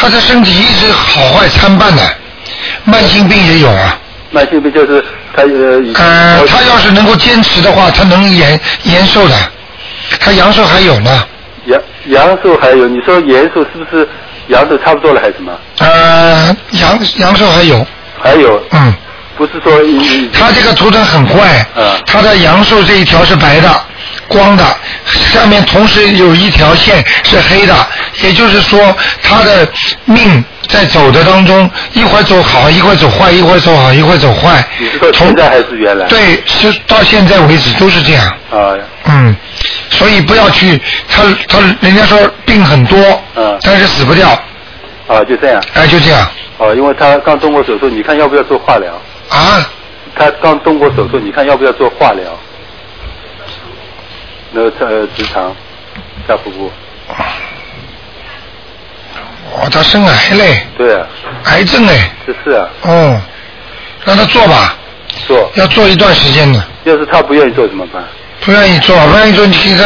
[0.00, 2.02] 他的身体一直好坏参半的，
[2.84, 3.98] 慢性病也有啊。
[4.30, 5.04] 慢性病就是
[5.36, 9.34] 他呃他要是能够坚持的话，他能延延寿的。
[10.18, 11.26] 他阳寿还有呢，
[11.66, 14.08] 阳阳寿还有，你说延寿是不是
[14.48, 15.52] 阳寿差不多了还是什么？
[15.78, 17.86] 呃，阳阳寿还有，
[18.20, 18.62] 还有？
[18.70, 18.94] 嗯，
[19.36, 19.72] 不是说
[20.32, 21.92] 他这个图腾很怪，嗯。
[22.06, 23.68] 他的阳寿这一条是白的，
[24.28, 24.64] 光的，
[25.06, 27.74] 下面同时有一条线是黑的，
[28.22, 29.68] 也就是说他的
[30.04, 36.06] 命在走的当中，一会儿走好，一会儿走坏，一会儿走好，一会儿走坏你是说，从现在还是原来？
[36.06, 38.76] 对，是到现在为止都是这样，啊。
[39.06, 39.34] 嗯，
[39.90, 42.98] 所以不要去，他他人家说病很多，
[43.34, 44.28] 嗯但是死不掉，
[45.08, 45.60] 啊就这样。
[45.74, 46.28] 哎，就这样。
[46.58, 48.92] 哦，因为他刚动过手术，你看要不要做化疗？
[49.30, 49.66] 啊，
[50.14, 52.24] 他刚动过手术，你看要不要做化疗？
[54.52, 55.54] 那个呃直肠
[56.26, 56.70] 下腹部，
[59.52, 61.06] 哦，他生癌嘞，对啊，
[61.44, 63.20] 癌症嘞，这是啊，哦，
[64.04, 64.76] 让他做吧，
[65.26, 65.50] 做。
[65.54, 66.62] 要做一段时间的。
[66.84, 68.02] 要是他不愿意做怎么办？
[68.42, 69.84] 不愿意做，不愿意做，你给他，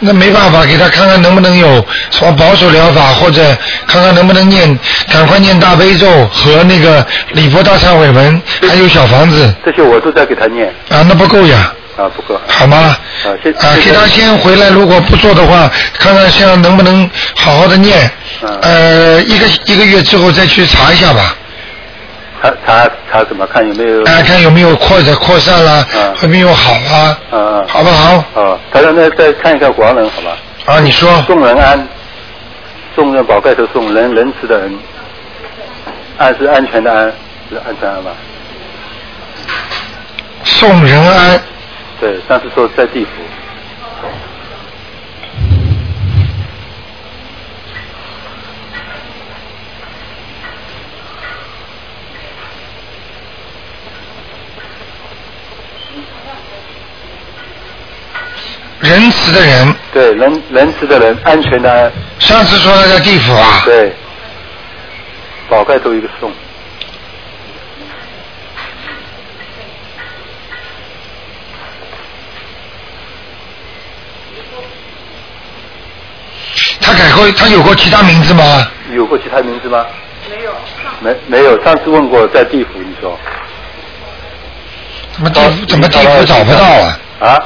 [0.00, 3.40] 那没办法，给他看看能不能有什么保守疗法，或者
[3.86, 4.76] 看看能不能念，
[5.12, 9.54] 赶快念大悲咒和那个礼佛大忏悔文，还有小房子。
[9.64, 10.66] 这些我都在给他念。
[10.88, 12.40] 啊，那不够呀，啊，不够。
[12.48, 12.76] 好吗？
[12.76, 12.96] 啊，
[13.42, 18.10] 谢啊，给他先回来，如果不做的话，看看现在能不能好好的念，
[18.42, 21.36] 嗯呃，一个一个月之后再去查一下吧，
[22.42, 24.02] 查查查怎么看有没有？
[24.04, 27.64] 啊，看有没有扩展扩散啦，啊有没有好啊，嗯嗯。
[27.68, 28.14] 好不好？
[28.42, 30.36] 啊，他让那再看一下国人好吧？
[30.66, 31.86] 啊，你说宋仁安，
[32.96, 34.78] 宋人宝盖头宋仁仁慈的仁，
[36.18, 37.12] 安是安全的安，
[37.50, 38.10] 是安全安吧？
[40.44, 41.40] 宋仁安，
[42.04, 43.10] 对，上次说在地府。
[58.80, 63.94] 仁慈的人，对，仁仁慈的人，安全的安，上次说他在地府啊，对，
[65.48, 66.30] 宝盖头一个宋，
[76.84, 78.68] 他改过，他有过其他名字吗？
[78.92, 79.86] 有过其他名字吗？
[80.30, 80.52] 没有。
[81.00, 83.18] 没没有，上次问过在地府，你说。
[85.12, 86.98] 怎么地府怎么地府找不到啊？
[87.20, 87.38] 啊？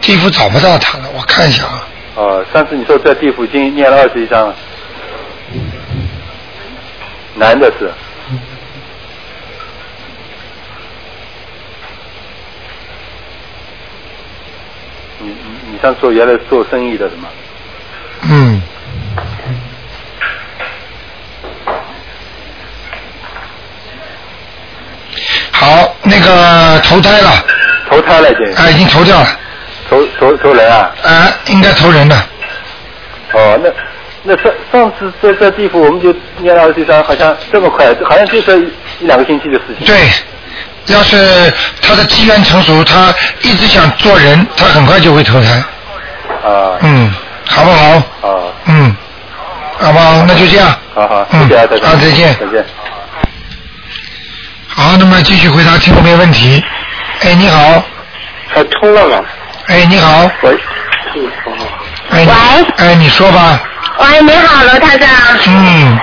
[0.00, 1.88] 地府找不到他了，我看一下啊。
[2.14, 4.54] 哦，上次你说在地府已经念了二十一章了，
[7.34, 7.90] 男的是。
[15.18, 17.28] 你你你上次说原来是做生意的是吗？
[18.22, 18.62] 嗯。
[25.52, 27.30] 好，那个投胎了，
[27.88, 28.54] 投胎了已经。
[28.54, 29.26] 啊，已经投掉了，
[29.88, 30.90] 投投投人啊？
[31.02, 32.16] 啊，应该投人的，
[33.32, 33.70] 哦，那
[34.22, 38.60] 那上上次在在地府我们就念了二十一章，好像这么快，好像就是
[39.00, 39.86] 一两个星期的事情。
[39.86, 39.96] 对。
[40.86, 41.52] 要是
[41.82, 45.48] 他的机缘成熟，他一直想做人，他很快就会投胎。
[46.44, 46.78] 啊。
[46.82, 47.12] 嗯，
[47.48, 47.88] 好不好？
[48.22, 48.52] 啊。
[48.66, 48.96] 嗯，
[49.78, 50.24] 好不好？
[50.26, 50.68] 那就这样。
[50.94, 51.88] 好好，嗯谢谢啊，再见。
[51.88, 52.64] 啊再见再见。
[54.68, 56.62] 好，那么继续回答听众朋友问题。
[57.22, 57.82] 哎，你好。
[58.54, 59.24] 他通了吗？
[59.68, 60.30] 哎，你好。
[60.42, 60.58] 喂。
[62.10, 62.26] 喂
[62.76, 63.58] 哎，你说吧。
[63.98, 65.08] 喂，你好，罗台长。
[65.46, 65.98] 嗯，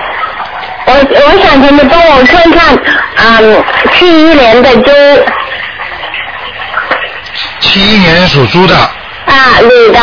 [0.86, 2.78] 我我想请你帮我看看，
[3.16, 4.90] 嗯，七一年的猪
[7.60, 10.00] 七一年属猪的，啊，女的，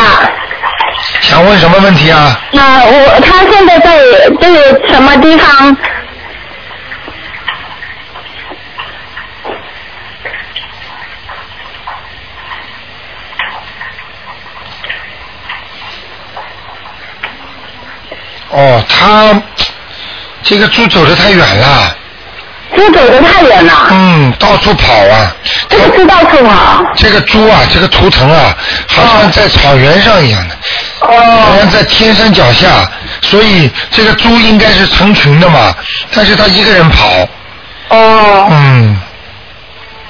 [1.22, 2.38] 想问什么问题啊？
[2.50, 3.96] 那，我他现在在
[4.40, 5.76] 这个什么地方？
[18.50, 19.42] 哦，他
[20.42, 21.96] 这个猪走的太远了。
[22.74, 23.72] 猪走的太远了。
[23.90, 25.34] 嗯，到处跑啊。
[25.68, 26.84] 这个猪到处跑。
[26.96, 28.54] 这个猪啊，这个图腾啊，
[28.88, 30.56] 好像在草原上一样的，
[31.06, 32.90] 好像在天山脚下，
[33.22, 35.74] 所以这个猪应该是成群的嘛，
[36.14, 37.28] 但是它一个人跑。
[37.88, 38.48] 哦。
[38.50, 39.00] 嗯，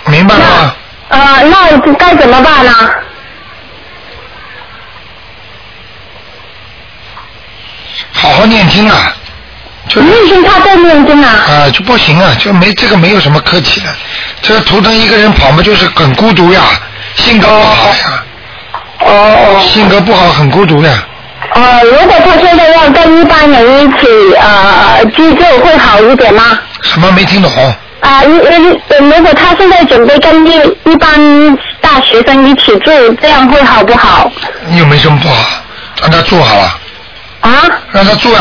[0.06, 0.74] 明白吗？
[1.08, 2.90] 啊，那该怎么办呢？
[8.12, 9.14] 好好念经啊。
[9.88, 11.30] 就念经他在念经啊。
[11.48, 13.94] 啊，就不行啊，就没这个没有什么客气的，
[14.40, 16.62] 这个图腾一个人跑嘛，就是很孤独呀，
[17.16, 18.24] 性格不好呀。
[19.04, 19.60] 哦。
[19.60, 20.88] 性格不好，很孤独的。
[21.54, 26.58] 呃，如果他现在要跟一般人一起呃居住，会好一点吗？
[26.82, 27.50] 什么没听懂？
[28.00, 30.50] 啊，一一呃如果他现在准备跟一
[30.84, 34.30] 一般大学生一起住，这样会好不好？
[34.76, 35.34] 又没什么不好，
[36.00, 36.78] 让他住好了。
[37.42, 37.50] 啊？
[37.92, 38.40] 让他住呀、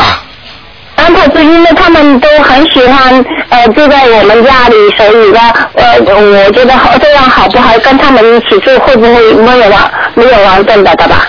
[1.02, 5.40] 安排是因为他们都很喜欢呃住在我们家里，所以呢，
[5.74, 7.76] 呃，我觉得好这样好不好？
[7.80, 9.76] 跟他们一起住会不会没有矛
[10.14, 11.28] 没有矛盾的，对吧？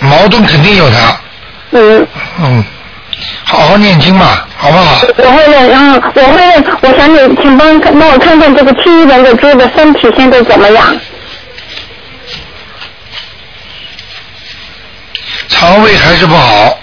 [0.00, 0.96] 矛盾肯定有的。
[1.72, 2.06] 嗯。
[2.42, 2.64] 嗯，
[3.44, 5.00] 好好念经嘛，好不好？
[5.18, 6.78] 我会的，嗯，我会的。
[6.80, 10.96] 我想你，请帮帮我看看这个七一年的猪的身体现在怎么样？
[15.48, 16.78] 肠胃还是不好。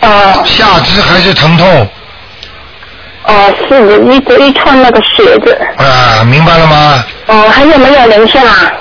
[0.00, 0.42] 哦。
[0.44, 1.88] 下肢还是疼痛。
[3.24, 5.56] 哦，是的，一直一穿那个鞋子。
[5.76, 7.04] 啊，明白了吗？
[7.26, 8.72] 哦，还有没有灵性啊？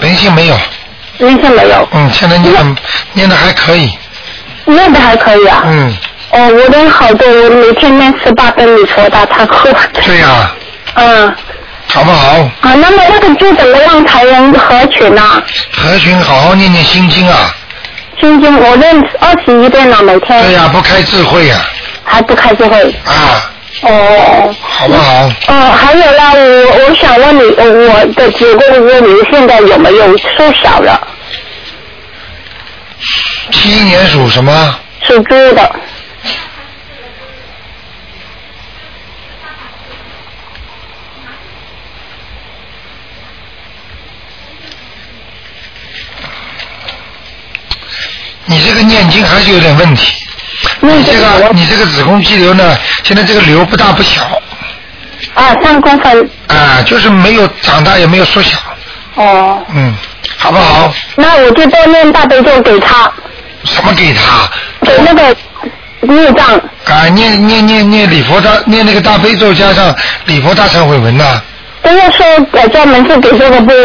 [0.00, 0.56] 灵性没有，
[1.18, 2.76] 灵性没有，嗯，现在念
[3.12, 3.90] 念的还可以，
[4.64, 5.64] 念的还可以啊。
[5.66, 5.96] 嗯，
[6.30, 9.70] 哦，我念好多，我每天念十八遍礼佛大忏悔。
[10.04, 10.54] 对呀、
[10.94, 11.34] 嗯。
[11.90, 12.38] 好不好？
[12.60, 15.22] 啊，那么那个猪怎么样才能合群呢？
[15.72, 17.50] 合群好好念念心经啊，
[18.20, 20.42] 心经我念二十一遍了，每天。
[20.42, 21.56] 对呀、不开智慧呀、
[22.04, 22.94] 还不开智慧。
[23.04, 23.50] 啊，
[23.82, 24.54] 哦。
[24.60, 25.30] 好不好？
[25.48, 31.00] 哦，还有啦，我我想问你，呃我的子宫肌瘤现在有没有缩小了？
[33.50, 34.74] 七一年属什么？
[35.02, 35.70] 属猪的。
[48.48, 50.24] 你这个念经还是有点问题。
[50.80, 54.22] 你这个你这个子宫肌瘤呢，现在这个瘤不大不小。
[55.34, 56.30] 啊，三公分。
[56.48, 58.56] 啊，就是没有长大也没有缩小，
[59.14, 59.62] 哦。
[59.72, 59.94] 嗯，
[60.36, 60.92] 好不好？
[61.14, 63.12] 那我就多念大悲咒给他，
[63.64, 64.48] 什么给他？
[64.82, 65.36] 给那个
[66.00, 66.56] 孽障。
[66.86, 71.40] 啊，念念念念礼佛大念那个大悲咒加上礼佛大忏悔文呐、
[71.82, 73.84] 都要说呃专门是给这个部位。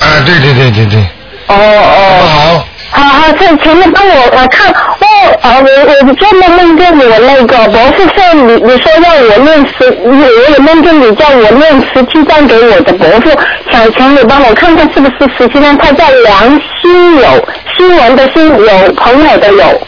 [0.00, 1.00] 啊，对对对对对。
[1.48, 2.18] 哦哦。
[2.20, 2.68] 不好。
[2.96, 5.06] 好好，在前面帮我我看，我
[5.42, 13.36] 呃我我专门梦见我那个博士说你你说让我念十，我也梦见你叫我念十七章给我的伯父，
[13.72, 19.86] 想请你帮我看看是不是十七张，他叫梁新友，新闻的新有朋友的友，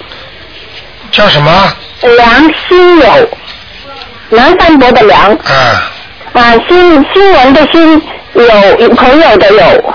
[1.13, 1.53] 叫什么？
[2.01, 2.29] 梁
[2.69, 3.07] 新友，
[4.31, 5.93] 梁山伯的梁，啊，
[6.33, 8.03] 啊新新闻的新
[8.35, 9.95] 有朋友的友。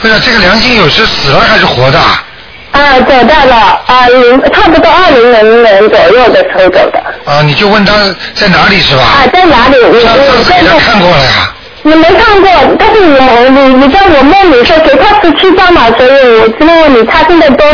[0.00, 2.24] 不是这个梁静友是死了还是活的啊？
[2.72, 7.02] 啊，走到了啊，零差不多二零零年左右的时候走的。
[7.26, 7.92] 啊，你就问他
[8.34, 9.02] 在哪里是吧？
[9.02, 9.76] 啊，在哪里？
[9.82, 11.54] 我上上次看过了呀。
[11.82, 17.64] 你没看过，但是我你你在我梦里说给他十七张嘛，所以我就问你他现在都，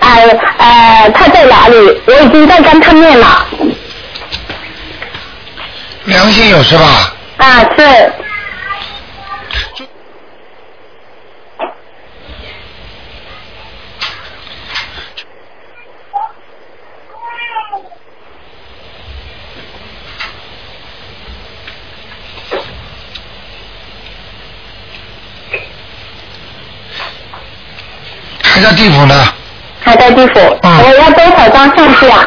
[0.00, 0.24] 哎
[0.58, 1.76] 呃他在哪里？
[2.06, 3.46] 我已经在跟他面了。
[6.04, 7.14] 梁心友是吧？
[7.38, 8.12] 啊，是。
[28.54, 29.14] 还在地府呢。
[29.84, 30.58] 还在地府。
[30.62, 32.24] 嗯我要多少张上去啊？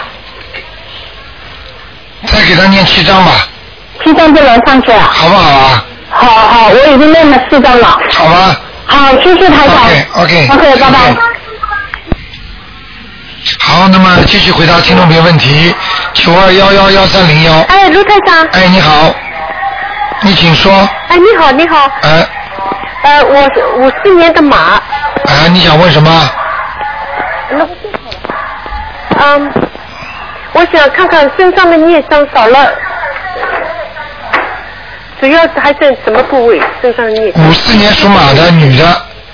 [2.25, 3.31] 再给他念七张吧，
[4.03, 4.99] 七张就能上去了？
[4.99, 5.85] 好不好啊？
[6.09, 7.97] 好好，我已经念了四张了。
[8.13, 8.59] 好吧。
[8.87, 9.85] 好，谢谢台长。
[9.85, 10.47] OK OK。
[10.51, 11.15] OK，拜拜。
[13.59, 15.73] 好，那么继续回答听众朋友问题，
[16.13, 17.61] 九二幺幺幺三零幺。
[17.69, 18.45] 哎，卢台长。
[18.51, 19.15] 哎，你好，
[20.23, 20.73] 你请说。
[21.07, 21.89] 哎，你好，你好。
[22.01, 22.27] 哎，
[23.03, 24.57] 呃，我是五四年的马。
[24.57, 24.81] 啊，
[25.51, 26.29] 你想问什么？
[27.49, 27.67] 那
[29.19, 29.51] 嗯，
[30.53, 32.71] 我想看看身上的孽伤少了，
[35.19, 36.61] 主要是还剩什么部位？
[36.81, 37.47] 身上的孽障。
[37.47, 38.85] 五四年属马的女的。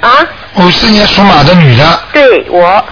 [0.02, 0.10] 啊？
[0.56, 1.84] 五四年属马的女的。
[2.12, 2.84] 对我。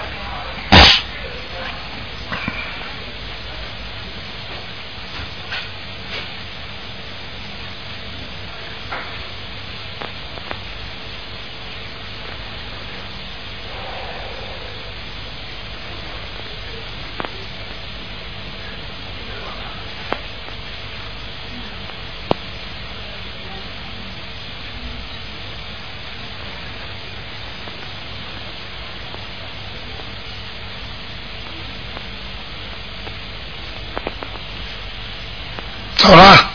[36.02, 36.50] 走了，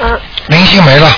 [0.00, 1.08] 嗯，灵性没了，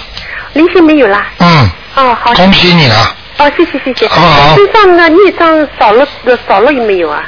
[0.54, 1.24] 灵性没有啦。
[1.38, 2.32] 嗯，哦，好。
[2.34, 3.14] 恭喜你了。
[3.38, 4.08] 哦，谢谢谢谢。
[4.08, 6.06] 好不好身上的孽障少了
[6.48, 7.22] 少了有没有啊？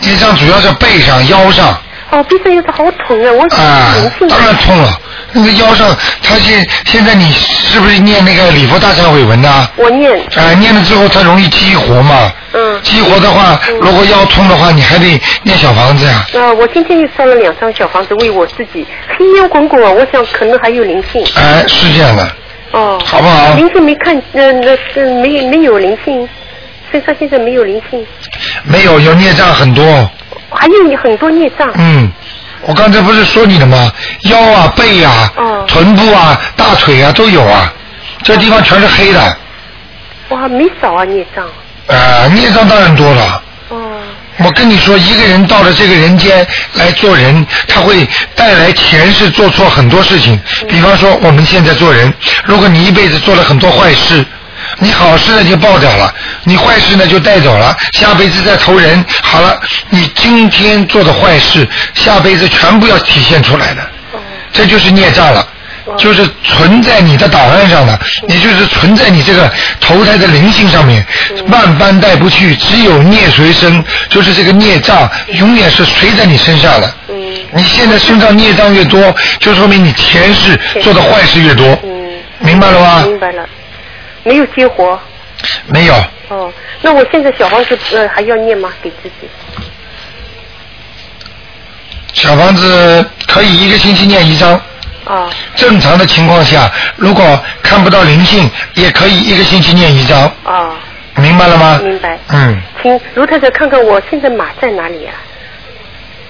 [0.00, 1.76] 孽障主要在背上、腰上
[2.10, 3.94] 哦，背上有点好痛啊，我啊
[4.28, 4.98] 当然痛了。
[5.32, 9.68] 那个腰上，他现现在你是不是念那个礼佛大忏悔文呐？
[9.76, 10.18] 我念。
[10.36, 12.32] 啊，念了之后它容易激活嘛。
[12.52, 12.80] 嗯。
[12.82, 16.26] 激活的话，如果腰痛的话，你还得念小房子呀。
[16.34, 18.86] 啊，我今天又烧了两张小房子为我自己，
[19.18, 21.24] 黑烟滚滚啊，我想可能还有灵性。
[21.36, 22.30] 哎，是这样的，
[22.72, 23.00] 哦。
[23.04, 26.28] 好不好灵性没看，呃，那是没没有灵性，
[26.90, 28.06] 身上现在没有灵性，
[28.64, 29.84] 没有有孽障很多。
[30.50, 31.70] 还有很多孽障。
[31.74, 32.10] 嗯，
[32.62, 33.92] 我刚才不是说你了吗？
[34.30, 37.70] 腰啊、背啊、哦臀部啊、大腿啊都有啊，
[38.22, 39.36] 这地方全是黑的。
[40.30, 41.46] 哇，没少啊孽障。
[41.88, 43.42] 啊，孽障当然多了。
[43.68, 44.00] 哦。
[44.38, 50.38] 我跟你说，一个人到了这个人间来做人，他会带来前世做错很多事情。
[50.68, 52.12] 比方说，我们现在做人，
[52.44, 54.24] 如果你一辈子做了很多坏事，
[54.78, 56.14] 你好事呢就报掉了，
[56.44, 59.04] 你坏事呢就带走了，下辈子再投人。
[59.22, 59.58] 好了，
[59.90, 63.90] 你今天做的坏事，下辈子全部要体现出来的，
[64.52, 65.44] 这就是孽障了。
[65.96, 71.06] 就是存在你的档案上的，也就是存在你这个投胎的灵性上面，
[71.48, 76.94] 万般带不去，只有孽随身，就是这个孽障永远是随在你身上的。
[77.52, 81.78] 你现在身上孽障越多，就说明你前世做的坏事越多。
[82.40, 83.04] 明白了吗？
[83.06, 83.48] 明白了，
[84.24, 85.00] 没有激活。
[85.66, 85.94] 没有，
[86.28, 88.70] 哦，那我现在小房子呃还要念吗？
[88.82, 89.28] 给自己？
[92.12, 94.60] 小房子可以一个星期念一张。
[95.08, 95.30] 啊。
[95.56, 100.22] 正常的情况下，如果看不到灵性，也可以一个星期念一张。
[100.44, 100.72] 啊。
[101.16, 101.80] 明白了吗？
[101.82, 102.16] 明白。
[102.28, 105.14] 嗯，请卢太太看看我现在马在哪里啊？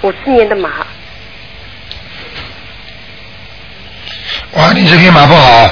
[0.00, 0.70] 五四年的马。
[4.52, 5.70] 哇，你这匹马不好，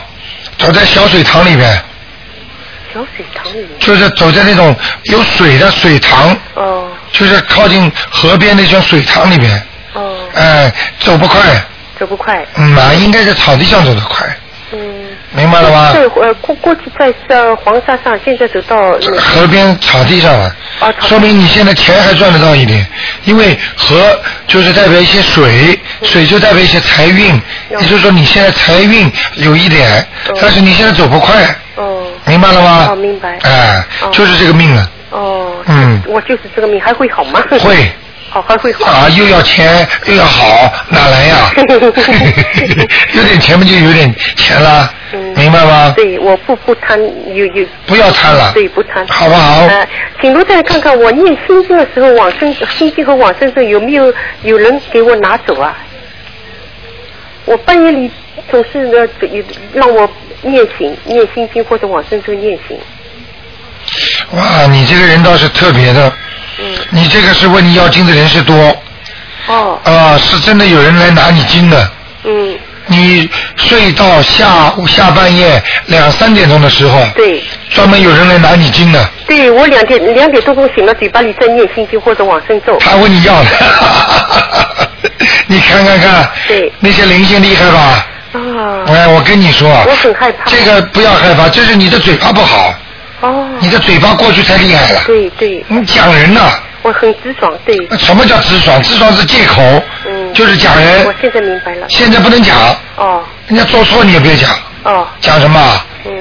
[0.59, 1.83] 走在小水塘里面，
[2.93, 3.69] 小水塘里面。
[3.81, 6.91] 就是走在那种有水的水塘，哦。
[7.13, 9.67] 就是靠近河边那种水塘里面。
[9.95, 10.15] 哦。
[10.35, 11.41] 哎，走不快，
[11.99, 12.44] 走不快。
[12.57, 14.26] 嗯马应该在草地上走得快。
[14.72, 14.78] 嗯。
[15.32, 15.92] 明白了吗？
[15.92, 22.86] 对，呃，过过去在呃黄沙上，现在走到河边草地上了，哦说明你现在钱还赚得到一点，
[23.24, 27.38] 因为河就是代表一些水，水就代表一些财运，
[27.70, 30.07] 也就是说你现在财运有一点，
[30.40, 32.07] 但是你现在走不快，哦。
[32.24, 32.88] 明白了吗？
[32.92, 33.38] 哦，明白。
[33.42, 35.53] 哎，哦就是这个命了，哦。
[35.66, 36.01] 嗯。
[36.07, 37.42] 我就是这个命，还会好吗？
[37.61, 37.92] 会。
[38.37, 38.84] 好，还会好。
[38.84, 41.37] 啊，又要钱又要好，哪来呀？
[43.14, 44.93] 有点钱不就有点钱了，
[45.34, 45.87] 明白吗？
[45.87, 47.01] 嗯对，我不不贪，
[47.34, 47.66] 有有。
[47.87, 49.07] 不要贪了对，不贪。
[49.09, 49.89] 好不好呃，
[50.20, 54.12] 请卢太太看看我念心经的时候，往生心经和往生咒有没有
[54.43, 55.74] 有人给我拿走啊？
[57.47, 58.11] 我半夜里
[58.51, 60.07] 总是呢有让我
[60.43, 62.78] 念醒念心经或者往生咒念醒。
[64.32, 66.12] 哇，你这个人倒是特别的，
[66.91, 68.55] 你这个是问你要经的人是多，
[69.47, 71.91] 哦，啊，是真的有人来拿你经的，
[72.25, 82.79] 嗯，你睡到下午下半夜两三点钟的时候，对，专门有人来拿你经的，对我两点两点多钟醒了，嘴巴里在念心经或者往生咒。
[82.81, 83.51] 他问你要的，
[85.47, 88.07] 你看看看，对，那些灵性厉害吧？
[88.33, 90.51] 啊，哎，我跟你说啊，我很害怕。
[90.51, 92.75] 这个不要害怕，这是你的嘴巴不好，
[93.21, 96.53] 哦，你的嘴巴过去太厉害了，对对，你讲人呐、
[96.83, 97.75] 我很直爽，对。
[97.99, 98.81] 什么叫直爽？
[98.83, 99.62] 直爽是借口，
[100.07, 101.87] 嗯，就是讲人我现在明白了。
[101.89, 102.57] 现在不能讲，
[102.97, 104.51] 哦人家做错你也别讲，
[104.85, 105.61] 哦，讲什么？
[106.05, 106.12] 嗯，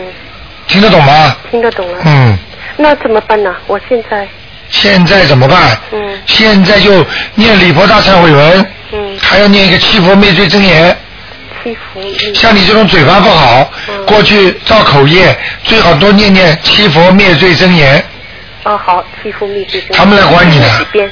[0.68, 1.36] 听得懂吗？
[1.52, 2.00] 听得懂了。
[2.06, 2.38] 嗯，
[2.78, 3.54] 那怎么办呢？
[3.68, 4.28] 我现在，
[4.70, 5.78] 现在怎么办？
[5.92, 10.98] 嗯现在就念礼佛大忏悔文，嗯，还要念一个七佛灭罪真言。
[11.74, 13.72] 七像你这种嘴巴不好，
[14.06, 18.04] 过去造口业，最好多念念七佛灭罪真言，
[18.64, 19.98] 哦好，七佛灭罪真言。
[19.98, 21.12] 他们来管你的几遍？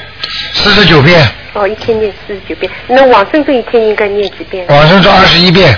[0.52, 2.70] 四十九遍，哦，一天念四十九遍。
[2.86, 4.64] 那往生咒一天应该念几遍？
[4.68, 5.76] 往生咒二十一遍。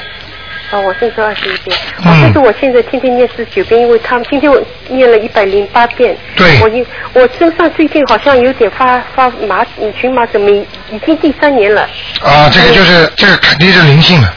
[0.73, 1.77] 哦，往生咒二十一遍。
[1.99, 6.17] 哦，嗯但是我现在天天念四十九遍，因为他们今天我念了一百零八遍。
[6.37, 10.53] 对我因我身上最近好像有点发发麻嗯荨麻疹，每
[10.91, 11.89] 已经第三年了。
[12.21, 14.35] 啊，这个就是这个肯定是灵性了。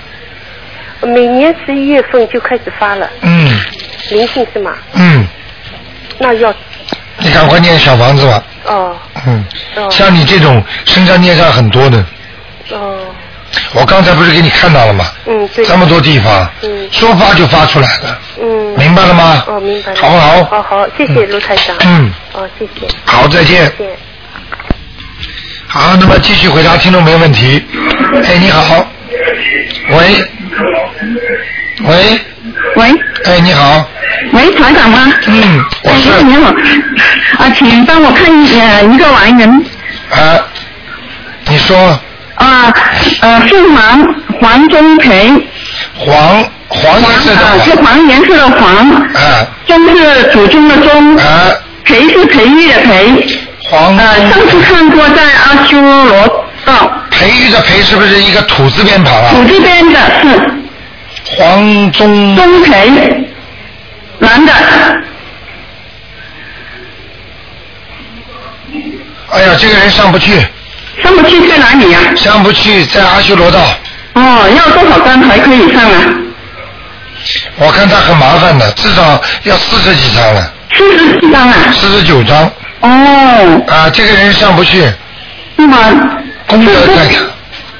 [1.01, 3.49] 每年十一月份就开始发了，嗯
[4.11, 4.73] 灵性是吗？
[4.93, 5.25] 嗯，
[6.17, 6.53] 那要
[7.17, 8.43] 你赶快念小房子吧。
[8.65, 8.95] 哦
[9.25, 9.45] 嗯，
[9.75, 12.03] 哦像你这种身上孽障很多的，
[12.71, 12.99] 哦
[13.73, 15.05] 我刚才不是给你看到了吗？
[15.25, 15.65] 嗯对。
[15.65, 18.75] 这么多地方，嗯说发就发出来了，嗯。
[18.77, 19.43] 明白了吗？
[19.47, 19.99] 哦，明白了。
[20.01, 21.75] 好不好好好，谢谢卢台长。
[21.85, 22.11] 嗯。
[22.33, 22.87] 哦，谢谢。
[23.05, 23.87] 好再见再见。
[25.67, 27.63] 好，那么继续回答听众没问题。
[28.25, 28.87] 哎，你好，
[29.91, 30.15] 喂，
[31.83, 32.19] 喂，
[32.75, 32.89] 喂，
[33.25, 33.87] 哎，你好，
[34.33, 35.11] 喂，台长吗？
[35.27, 36.09] 嗯，我是。
[36.11, 36.51] 哎你好，
[37.37, 39.65] 啊，请帮我看一呃一个完人。
[40.11, 40.39] 啊，
[41.47, 41.77] 你说。
[42.35, 42.73] 啊，
[43.21, 45.29] 呃，姓黄，黄忠培，
[45.97, 49.47] 黄黄颜色的啊，是黄，黄颜色的黄，啊。
[49.67, 51.51] 忠是祖宗的忠，啊，
[51.85, 53.27] 培是培育的培，
[53.63, 53.97] 黄。
[53.97, 59.34] 呃，上次看过在阿修罗道，培育的培是不是一个土字边旁啊？
[59.34, 60.39] 土字边的是
[61.36, 63.28] 黄忠忠培，
[64.20, 64.53] 男的，
[69.32, 70.39] 哎呀，这个人上不去，
[71.03, 73.59] 上不去在哪里呀、上不去，在阿修罗道。
[74.13, 76.01] 哦，要多少张才可以上啊？
[77.57, 80.53] 我看他很麻烦的，至少要四十几张了。
[80.74, 81.55] 四十几张啊？
[81.74, 82.49] 四十九张。
[82.80, 83.61] 哦。
[83.67, 84.82] 啊，这个人上不去。
[85.57, 85.78] 是吗？
[86.49, 87.21] 功德在他。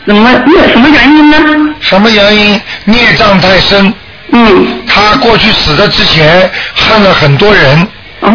[0.06, 0.30] 怎么？
[0.72, 1.38] 什么原因呢？
[1.82, 2.62] 什么原因？
[2.86, 3.94] 孽障太深。
[4.32, 4.82] 嗯。
[4.88, 7.88] 他过去死的之前恨了很多人。
[8.22, 8.32] 哦。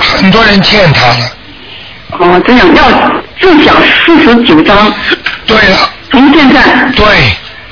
[0.00, 1.30] 很多人欠他了。
[2.18, 2.82] 哦，这样要
[3.38, 3.72] 至少
[4.04, 4.92] 四十九张。
[5.46, 5.90] 对了。
[6.10, 6.60] 从现在。
[6.96, 7.04] 对。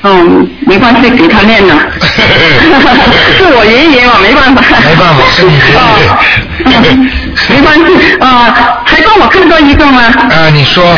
[0.07, 1.75] 嗯，没关系，给他念了。
[3.37, 4.61] 是我爷爷嘛，没办法。
[4.87, 5.65] 没办法，是你爷
[5.99, 7.09] 爷。
[7.49, 8.53] 没关系啊，
[8.85, 10.01] 还帮我看到一个吗？
[10.29, 10.95] 啊，你说。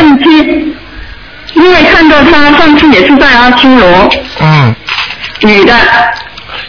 [1.58, 4.10] 因为看到他上次也是在阿修罗。
[4.40, 4.76] 嗯。
[5.42, 5.74] 女的。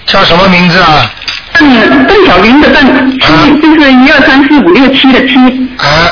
[0.07, 1.11] 叫什么名字啊？
[1.53, 5.36] 邓邓小云的邓，七就是一二三四五六七的七。
[5.78, 6.11] 啊。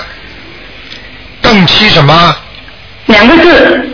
[1.40, 2.36] 邓七什么？
[3.06, 3.90] 两个字。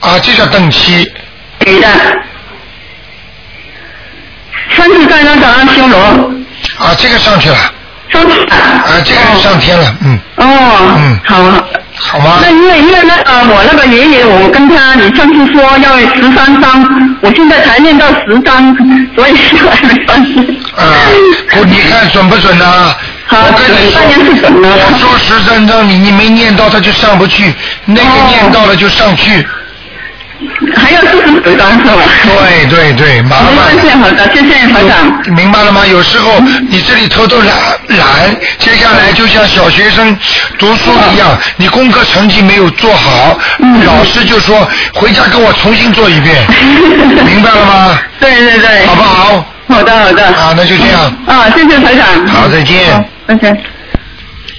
[0.00, 1.10] 啊，就叫邓七。
[1.66, 1.88] 女的，
[4.70, 5.98] 上次在那个阿修罗。
[6.78, 7.56] 啊，这个上去了。
[8.08, 8.54] 上去了。
[8.56, 10.18] 啊，这个人上天了，嗯。
[10.36, 10.96] 哦。
[10.98, 11.20] 嗯。
[11.26, 11.64] 好。
[12.00, 12.38] 好吗？
[12.40, 16.82] 那因为因为那呃，我那个爷爷，我跟他，你上次说要十三张，
[17.20, 18.74] 我现在才念到十张，
[19.14, 19.34] 所以
[19.70, 20.60] 还没关系。
[20.76, 20.84] 啊，
[21.50, 22.64] 不你看准不准呢？
[23.26, 27.52] 好，我跟你说，我说十三张，你你没念到，他就上不去；
[27.84, 29.46] 那个念到了就上去。
[30.76, 32.02] 还要四十九张是吧？
[32.24, 33.46] 对对对，麻烦。
[33.46, 35.34] 没关系，好的，谢谢台长。
[35.34, 35.84] 明白了吗？
[35.86, 37.48] 有时候你这里偷偷懒
[37.98, 40.16] 懒，接下来就像小学生
[40.58, 43.36] 读书一样，你功课成绩没有做好，
[43.84, 46.46] 老师就说回家跟我重新做一遍，
[47.26, 47.98] 明白了吗？
[48.20, 48.86] 对对对。
[48.86, 49.44] 好不好？
[49.68, 50.24] 好的好的。
[50.24, 51.04] 啊，那就这样。
[51.26, 52.26] 啊，谢谢台长。
[52.28, 53.04] 好，再见。
[53.26, 53.56] 再见。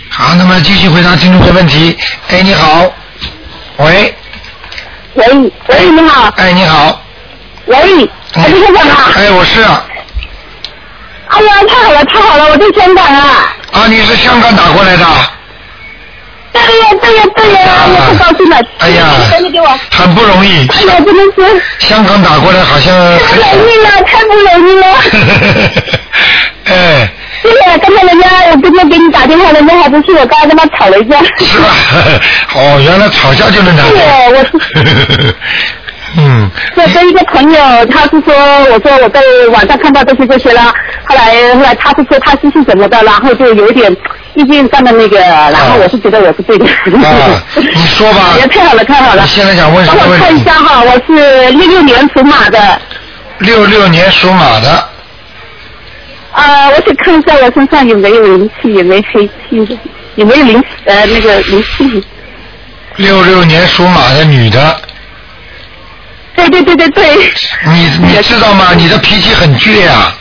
[0.10, 1.98] 好，那么继续回答听众的问题。
[2.30, 2.92] 哎，你好，
[3.78, 4.14] 喂。
[5.20, 6.34] 喂喂，你好。
[6.38, 7.02] 哎，你好。
[7.66, 7.76] 喂，
[8.36, 9.12] 哎，是香港啊。
[9.18, 9.62] 哎，我是。
[9.62, 13.54] 哎呀，太好了，太好了，我在香港啊。
[13.74, 15.06] 啊，你是香港打过来的？
[16.54, 18.58] 对呀，对呀，对呀，我太高兴了。
[18.80, 19.68] 哎呀，赶紧给我。
[19.92, 20.66] 很不容易。
[20.68, 21.64] 哎呀，真的是。
[21.80, 22.96] 香港打过来好像。
[23.20, 24.88] 太不容易了，太不容易了。
[26.66, 27.10] 哎。
[27.42, 31.18] 对呀，刚才人家我今天给你打电话，人家还不是我刚才跟他吵了一架。
[31.38, 31.68] 是吧？
[32.56, 33.84] 哦，原来吵架就能打。
[33.84, 34.00] 对，
[34.34, 35.36] 我是。
[36.18, 36.50] 嗯。
[36.76, 38.34] 我跟一个朋友，他是说，
[38.74, 39.22] 我说我在
[39.52, 40.64] 网上看到这些这些了，
[41.06, 43.96] 后来后来他是说他是是什么的，然后就有点
[44.36, 46.66] 意见上的那个，然后我是觉得我是对的。
[46.66, 48.36] 啊，你说吧。
[48.42, 49.22] 也太好了，太好了。
[49.24, 52.60] 你现在想问什么帮我看一下哈，我是六六年属马的。
[53.40, 54.90] 六六年属马的。
[56.40, 59.80] 啊，我想看一下我身上有没有灵气，有没有黑气，
[60.16, 62.04] 有没有灵呃那个灵气。
[62.96, 64.82] 六六年属马的女的。
[66.36, 67.04] 对对对对对。
[67.66, 68.74] 你你知道吗？
[68.74, 70.14] 你的脾气很倔呀。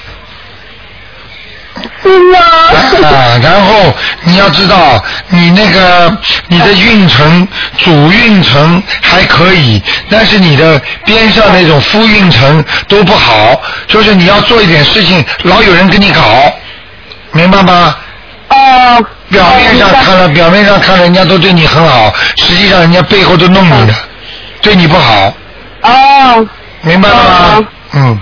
[2.34, 6.16] 啊，然后你要知道，你那个
[6.48, 7.46] 你的运程
[7.76, 16.52] 主运程还可以，但是你的边上那种副运程都不好，就是你要做一点事情，老有人跟你搞，
[17.32, 17.94] 明白吗？
[18.48, 19.04] 哦。
[19.30, 23.94] 表面上看了，表面上看人家都对你很好，实际上人家背后都弄你的，
[24.62, 25.32] 对你不好。
[25.82, 26.48] 哦。
[26.80, 27.66] 明白了吗？
[27.92, 28.20] 嗯。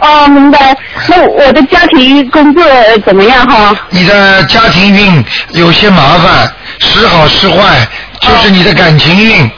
[0.00, 0.76] 哦，明白。
[1.08, 2.64] 那我的家庭工作
[3.04, 3.74] 怎么样哈？
[3.90, 7.86] 你的家庭运有些麻烦，时好时坏，
[8.20, 9.50] 就是你的感情运，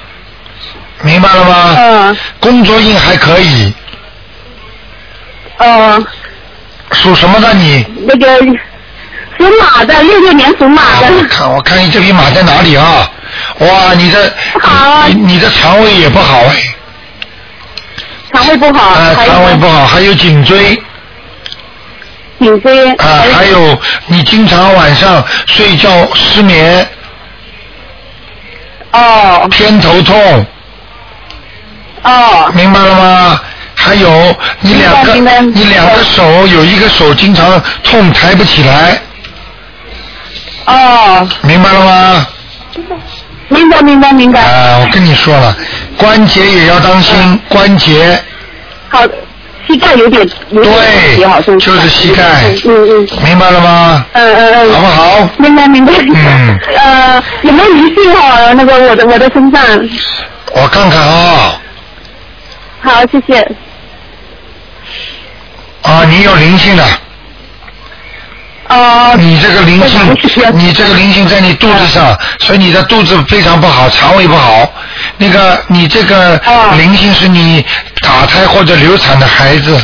[1.02, 1.74] 明白了吗？
[1.78, 2.16] 嗯。
[2.40, 3.72] 工作运还可以。
[5.58, 6.06] 嗯。
[6.92, 7.84] 属什么的你？
[8.06, 8.38] 那个
[9.38, 11.12] 属马的，六六年属马的。
[11.12, 13.10] 我看，我看你这匹马在哪里啊？
[13.58, 14.32] 哇，你的
[15.08, 16.74] 你你的肠胃也不好哎。
[18.32, 20.80] 肠胃不好，呃，肠胃不好，还有颈椎。
[22.38, 22.92] 颈椎。
[22.96, 26.86] 啊，还有你经常晚上睡觉失眠。
[28.92, 29.48] 哦。
[29.50, 30.46] 偏头痛。
[32.02, 32.50] 哦。
[32.54, 33.40] 明白了吗？
[33.74, 39.00] 还有你两个，你两个手有一个手经常痛，抬不起来。
[40.66, 41.28] 哦。
[41.42, 42.26] 明白了吗？
[43.48, 44.40] 明白明白明白。
[44.40, 45.56] 啊，我跟你说了，
[45.96, 48.18] 关节也要当心，关节。
[48.88, 49.00] 好，
[49.66, 52.22] 膝盖有点有点问题，好像就是膝盖。
[52.64, 53.08] 嗯嗯。
[53.24, 54.04] 明白了吗？
[54.12, 54.72] 嗯嗯嗯。
[54.72, 55.28] 好不好？
[55.38, 55.92] 明白明白。
[56.14, 56.58] 嗯。
[56.76, 58.52] 呃，有没有灵性哈？
[58.54, 59.62] 那个我的我的身上。
[60.52, 61.60] 我看看啊。
[62.80, 63.40] 好，谢谢。
[65.82, 66.84] 啊，你有灵性的。
[68.68, 69.14] 哦。
[69.16, 70.00] 你这个灵性，
[70.54, 74.72] 你这个灵性在你肚子上，所以你的肚子非常不好，肠胃不好。
[75.16, 76.40] 那个，你这个
[76.76, 77.64] 灵性是你
[78.00, 79.80] 打胎或者流产的孩子。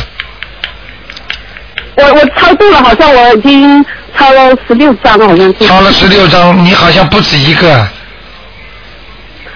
[1.95, 3.85] 我我超度了，好像我已经
[4.17, 5.65] 超了十六张好像是。
[5.65, 7.87] 超了十六张，你好像不止一个。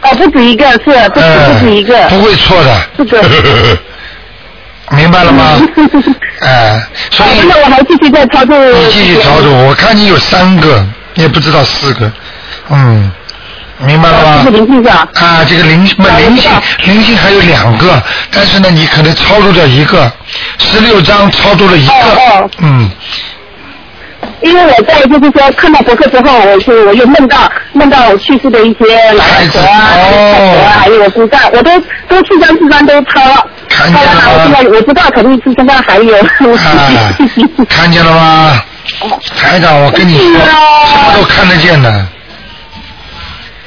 [0.02, 2.08] 哦，不止一个，是不止不止一个。
[2.08, 2.82] 不会错的。
[2.98, 3.22] 这个。
[4.92, 5.62] 明白了吗？
[6.42, 6.82] 哎，
[7.12, 7.48] 所以。
[7.48, 8.58] 那我还继续在操作。
[8.58, 10.86] 你继续操作，我看你有三个，
[11.16, 12.12] 也不知道四个，
[12.70, 13.12] 嗯，
[13.80, 14.42] 明白了吗？
[14.46, 15.08] 这个灵性是吧？
[15.16, 16.52] 啊，这个灵不灵性，
[16.86, 20.12] 灵性还有两个，但是呢，你可能操作掉一个，
[20.58, 22.90] 十六张操作了一个，嗯。
[24.42, 31.72] 因为我在就是说看到博客之后，我就我又梦到梦到我去世的一些老太婆啊、太婆啊，还有我姑丈，我都
[32.08, 33.20] 都四张四张都抄
[33.88, 36.16] 了，抄了，我现在我知道肯定是现在还有。
[37.68, 38.62] 看见了吗？
[39.38, 40.40] 台长，我跟你说，
[40.88, 42.08] 什么都看得见的。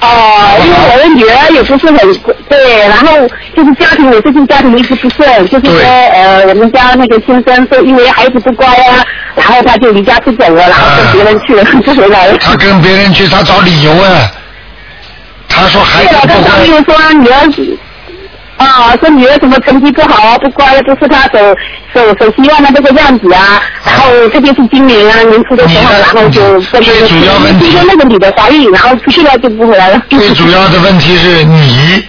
[0.01, 1.97] 哦，因为我的女儿也不是很
[2.49, 3.07] 对，然后
[3.57, 9.05] 就是家庭，我最近家庭一直不顺，就是说呃，我们家那个先生说因为孩子不乖啊，
[9.37, 12.37] 然后他就离家出走了，然后跟别人去了，不回来了。
[12.39, 14.29] 他跟别人去，他找理由啊。
[15.49, 16.27] 他说孩子不乖。
[16.27, 17.39] 对啊，他找理由说女儿。
[18.65, 21.41] 啊，说女儿怎么成绩不好啊，不乖，不是他所
[21.93, 23.63] 所所希望的这个样子啊。
[23.85, 30.03] 然后这边是今年啊年初的时候，然后就最主要问题，今天那个女的怀孕，然后出去了就不回来了。
[30.09, 32.05] 最主要的问题是你，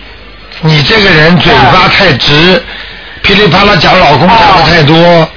[0.61, 2.61] 你这个人嘴巴太直，
[3.21, 5.27] 噼里啪啦讲老公讲的太多，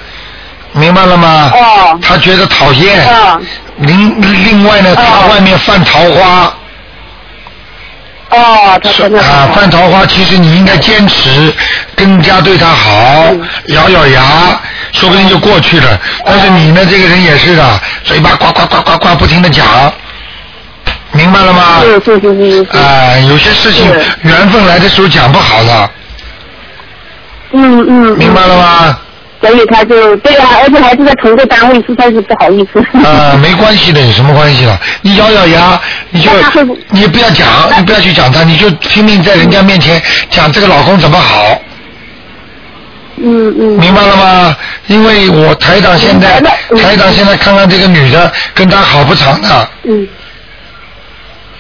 [0.73, 1.51] 明白了吗？
[1.53, 1.99] 哦。
[2.03, 3.07] 他觉得讨厌。
[3.79, 6.53] 另另外呢，他外面犯桃花。
[8.31, 11.53] 哦，他真的啊，犯桃花，其实你应该坚持，
[11.95, 13.27] 更加对他好，
[13.66, 14.22] 咬咬牙，
[14.93, 16.01] 说不定就过去了。
[16.24, 19.64] 但是你呢，这个人也是的，嘴巴呱呱呱呱呱不停的讲，
[21.12, 21.81] 明白了吗？
[21.83, 22.77] 是是是是。
[22.77, 23.87] 啊，有些事情
[24.22, 25.91] 缘分来的时候讲不好的。
[27.53, 28.18] 嗯嗯。
[28.18, 28.99] 明白了吗？
[29.47, 32.80] 所以他就对啊，而且还是在同个单位，实在是不好意思。
[33.07, 34.78] 啊，没关系的，有什么关系了？
[35.03, 35.80] 你咬咬牙，
[36.11, 36.30] 你就
[36.90, 37.47] 你不要讲，
[37.78, 41.61] 你不要去讲他，你就拼命在人家面前讲这个老公怎么好。
[43.18, 43.78] 嗯嗯。
[43.78, 44.57] 明白了吗？
[44.88, 46.40] 因为我台长现在，
[46.76, 49.68] 台长现在看看这个女的跟他好不长的。
[49.84, 50.07] 嗯。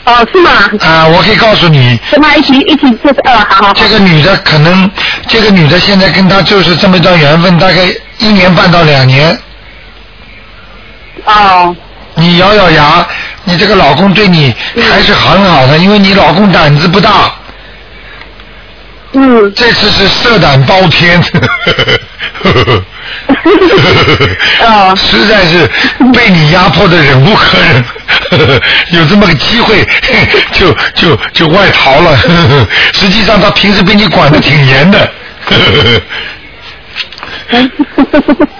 [0.06, 0.50] 哦，是吗？
[0.80, 1.98] 啊，我可以告诉你。
[2.08, 3.72] 什么一起一起就是呃，好好。
[3.74, 4.90] 这个女的可能，
[5.28, 9.36] 这个女的现在跟他就是这么一段缘分，大概一年半到两年。
[11.24, 11.74] 哦。
[12.14, 13.06] 你咬咬牙，
[13.44, 14.54] 你这个老公对你
[14.90, 17.30] 还是很好的，因为你老公胆子不大。
[19.16, 19.52] 嗯。
[19.54, 21.20] 这次是色胆包天。
[24.60, 24.94] 啊！
[24.96, 25.68] 实在是
[26.12, 27.84] 被你压迫的忍无可忍，
[28.90, 29.86] 有这么个机会
[30.52, 32.16] 就就就外逃了。
[32.92, 35.10] 实际上他平时被你管的挺严的，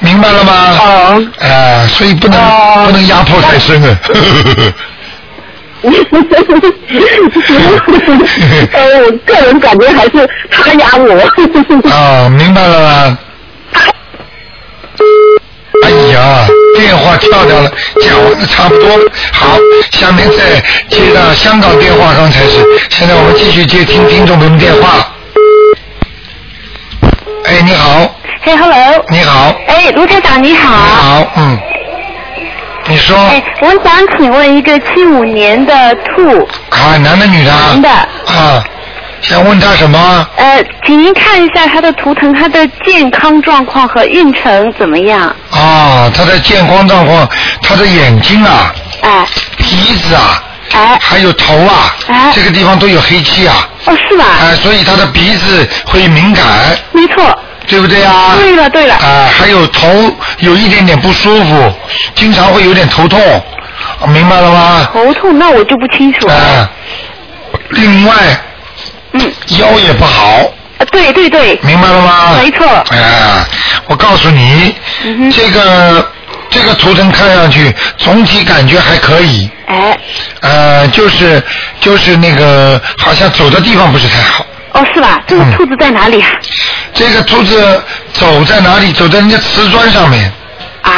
[0.01, 0.53] 明白了吗？
[0.53, 1.19] 啊！
[1.41, 2.41] 啊，所以不能
[2.87, 3.99] 不能压迫太深啊。
[8.73, 11.91] 呃，我个人感觉还是他压我。
[11.91, 13.19] 啊，明白了吗？
[15.85, 17.71] 哎呀，电话跳掉了，
[18.01, 19.05] 讲完的差不多了。
[19.31, 19.57] 好，
[19.93, 22.65] 下面再接到香港电话，刚才是。
[22.89, 25.07] 现在我们继续接听听众朋友电话。
[27.45, 28.19] 哎，你好。
[28.43, 29.05] 嘿，hello。
[29.11, 29.55] 你好。
[29.69, 30.75] 哎，卢台长你好。
[30.75, 31.59] 你好，嗯。
[32.89, 33.17] 你说。
[33.17, 36.49] 哎，我想请问一个七五年的兔。
[36.71, 37.51] 啊，男的女的？
[37.51, 37.89] 男的。
[37.91, 38.65] 啊。
[39.23, 40.29] 想问他什么？
[40.37, 45.35] 呃，请您看一下他的图腾，他的健康状况和运程怎么样？
[45.51, 47.29] 啊，他的健康状况，
[47.63, 49.27] 他的眼睛啊，哎，
[49.57, 49.65] 鼻
[49.97, 53.69] 子啊，哎，还有头啊，哎，这个地方都有黑气啊。
[53.87, 54.25] 哦，是吧？
[54.43, 56.45] 哎，所以他的鼻子会敏感。
[56.93, 57.37] 没错。
[57.67, 58.37] 对不对啊？
[58.39, 58.95] 对了对了。
[58.97, 59.89] 啊，还有头
[60.39, 61.73] 有一点点不舒服，
[62.15, 63.21] 经常会有点头痛，
[64.09, 64.89] 明白了吗？
[64.93, 66.35] 头痛那我就不清楚了。
[66.35, 66.71] 啊，
[67.71, 68.15] 另外。
[69.13, 70.43] 嗯，腰也不好。
[70.79, 71.59] 啊，对对对。
[71.63, 72.37] 明白了吗？
[72.43, 72.67] 没错。
[72.91, 73.45] 哎，
[73.87, 76.07] 我告诉你，嗯、这个
[76.51, 79.51] 这个图腾看上去总体感觉还可以。
[79.67, 79.99] 哎。
[80.41, 81.43] 呃，就是
[81.81, 84.45] 就是那个，好像走的地方不是太好。
[84.73, 85.23] 哦，是吧？
[85.27, 86.29] 这个兔子在哪里啊？
[86.97, 87.83] 这个兔子
[88.15, 88.93] 走在哪里？
[88.93, 90.33] 走在人家瓷砖上面。
[90.83, 90.93] 啊？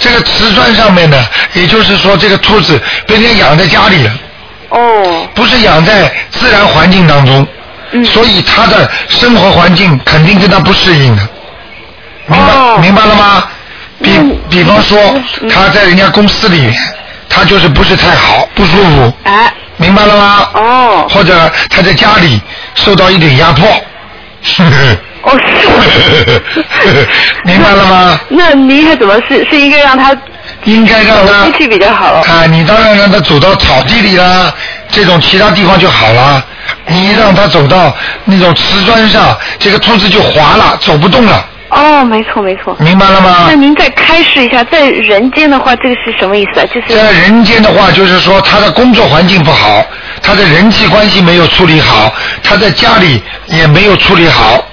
[0.00, 1.24] 这个瓷砖上面呢，
[1.54, 4.12] 也就是说，这个兔子被人家养在家里了。
[4.70, 7.46] 哦，不是养在自然环境当中，
[7.92, 11.28] 嗯，所以它的生活环境肯定跟它不适应的，
[12.26, 13.44] 明白、明白了吗？
[14.00, 14.12] 比
[14.48, 14.98] 比方说，
[15.50, 16.74] 他在人家公司里面，
[17.28, 20.48] 他就是不是太好，不舒服，哎，明白了吗？
[20.54, 22.40] 哦，或者他在家里
[22.76, 23.66] 受到一点压迫，
[25.28, 25.38] 哦，
[26.82, 27.08] 是，
[27.44, 28.20] 明白了吗？
[28.28, 30.16] 那您该怎么是是应该让他
[30.64, 32.06] 应该让他天气比较好。
[32.06, 34.52] 啊，你当然让他走到草地里啦，
[34.88, 36.44] 这种其他地方就好了。
[36.86, 41.44] 你让他走到那种瓷砖上，这个兔子就滑了，走不动了。
[41.70, 42.74] 哦，没错没错。
[42.78, 46.66] 明白了吗那您再开示一下，在人间的话，这个是什么意思啊？
[46.72, 49.84] 就是在人间的话，就是说他的工作环境不好，
[50.22, 52.12] 他的人际关系没有处理好，
[52.42, 54.64] 他在家里也没有处理好。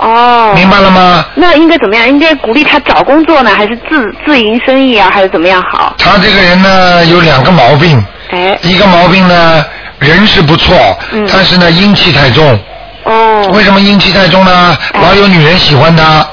[0.00, 0.52] 哦。
[0.54, 1.24] 明白了吗？
[1.34, 2.08] 那应该怎么样？
[2.08, 5.94] 应该鼓励他找工作呢，还是自自营生意啊，还是怎么样好？
[5.98, 9.64] 他这个人呢有两个毛病，哎，一个毛病呢
[9.98, 12.58] 人是不错，嗯但是呢阴气太重。
[13.04, 13.50] 哦。
[13.52, 14.76] 为什么阴气太重呢？
[15.00, 16.26] 老有女人喜欢他。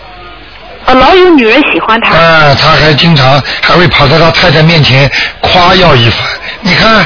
[0.86, 2.16] 哦，老有女人喜欢他。
[2.16, 5.10] 啊，他还经常还会跑到他太太面前
[5.42, 6.26] 夸耀一番。
[6.62, 7.06] 你看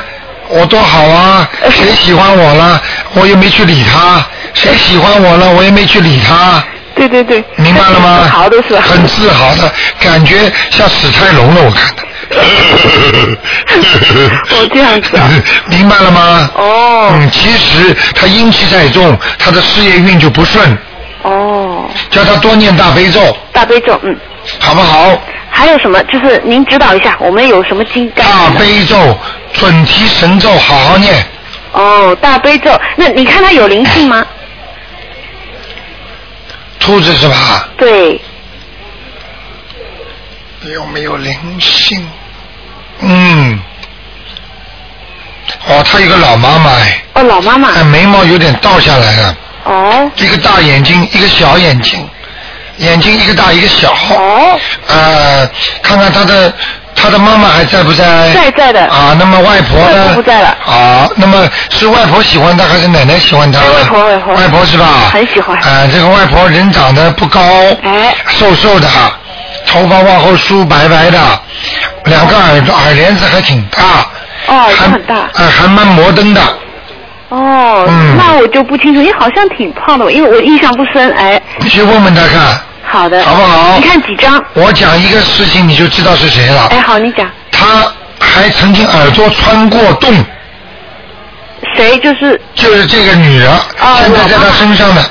[0.49, 2.79] 我多好啊， 谁喜欢我了，
[3.13, 4.21] 我又没去理他；
[4.53, 6.63] 谁喜欢我了，我也没去理他。
[6.93, 7.43] 对对对。
[7.55, 8.19] 明白了吗？
[8.23, 8.81] 自豪的是吧？
[8.81, 12.03] 很自豪的感觉，像史泰龙了，我看的。
[14.51, 15.29] 哦，这样子啊。
[15.67, 16.49] 明白了吗？
[16.55, 17.09] 哦。
[17.13, 20.77] 嗯，其实他阴气太重，他的事业运就不顺。
[21.23, 21.89] 哦。
[22.09, 24.15] 叫他多念大悲咒，大悲咒，嗯。
[24.59, 25.17] 好不好？
[25.49, 26.01] 还有什么？
[26.03, 29.17] 就是您指导一下，我们有什么经该大悲咒、
[29.53, 31.25] 准提神咒，好好念。
[31.73, 32.71] 哦，大悲咒。
[32.95, 34.25] 那你看他有灵性吗？
[36.81, 37.69] 兔子是吧？
[37.77, 38.19] 对。
[40.73, 42.05] 有没有灵性？
[42.99, 43.59] 嗯。
[45.67, 47.03] 哦，她有个老妈妈哎。
[47.13, 47.69] 哦，老妈妈。
[47.69, 49.37] 哎，眉毛有点倒下来了。
[49.63, 50.11] 哦。
[50.15, 52.07] 一个大眼睛，一个小眼睛，
[52.77, 53.91] 眼睛一个大一个小。
[54.09, 54.59] 哦。
[54.87, 55.47] 呃，
[55.81, 56.53] 看看她的
[56.95, 58.31] 她的妈妈还在不在？
[58.33, 58.85] 在在的。
[58.87, 59.85] 啊，那么外婆呢？
[59.87, 60.49] 外婆不在了。
[60.65, 63.59] 啊，那么是外婆喜欢他还是奶奶喜欢他？
[63.59, 64.33] 外婆外婆。
[64.35, 64.85] 外婆是吧？
[65.11, 65.57] 很喜欢。
[65.57, 67.41] 啊，这个外婆人长得不高，
[67.83, 68.87] 哎，瘦瘦的，
[69.65, 71.19] 头发往后梳，白白的，
[72.05, 74.05] 两个耳朵耳帘子还挺大，
[74.47, 75.29] 哦，也很大。
[75.33, 76.41] 呃，还蛮摩登的。
[77.29, 81.09] 哦，嗯那我就不清楚，你好像挺胖的，因为我印象不深。
[81.13, 82.59] 哎，你去问问他看，
[82.91, 83.23] 好的。
[83.23, 84.43] 好不好你看几张？
[84.53, 86.67] 我讲一个事情你就知道是谁了。
[86.71, 87.29] 哎，好，你讲。
[87.51, 90.13] 他还曾经耳朵穿过洞。
[91.75, 92.39] 谁就是？
[92.53, 95.01] 就是这个女人，哦现在在他身上的，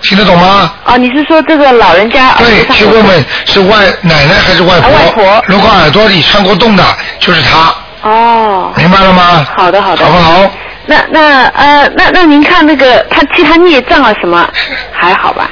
[0.00, 0.72] 听得懂吗？
[0.86, 4.88] 哦，你是说这个老人家对，去问问是外奶奶还是外婆。
[4.88, 6.84] 啊外婆如果耳朵里穿过洞的，
[7.18, 7.74] 就是他，
[8.08, 8.72] 哦。
[8.76, 9.46] 明白了吗？
[9.56, 10.04] 好的，好的。
[10.04, 10.50] 好不好？
[10.86, 14.48] 那那呃，那那您看那个他其他孽障啊什么
[14.90, 15.50] 还好吧？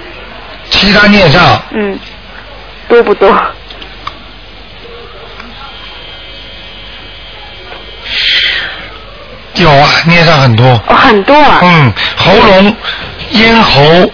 [0.70, 1.98] 其他孽障嗯，
[2.88, 3.28] 多不多？
[9.54, 10.66] 有啊，孽障很多。
[10.88, 11.60] 哦，很多啊。
[11.62, 12.76] 嗯，喉咙、
[13.30, 14.12] 咽喉、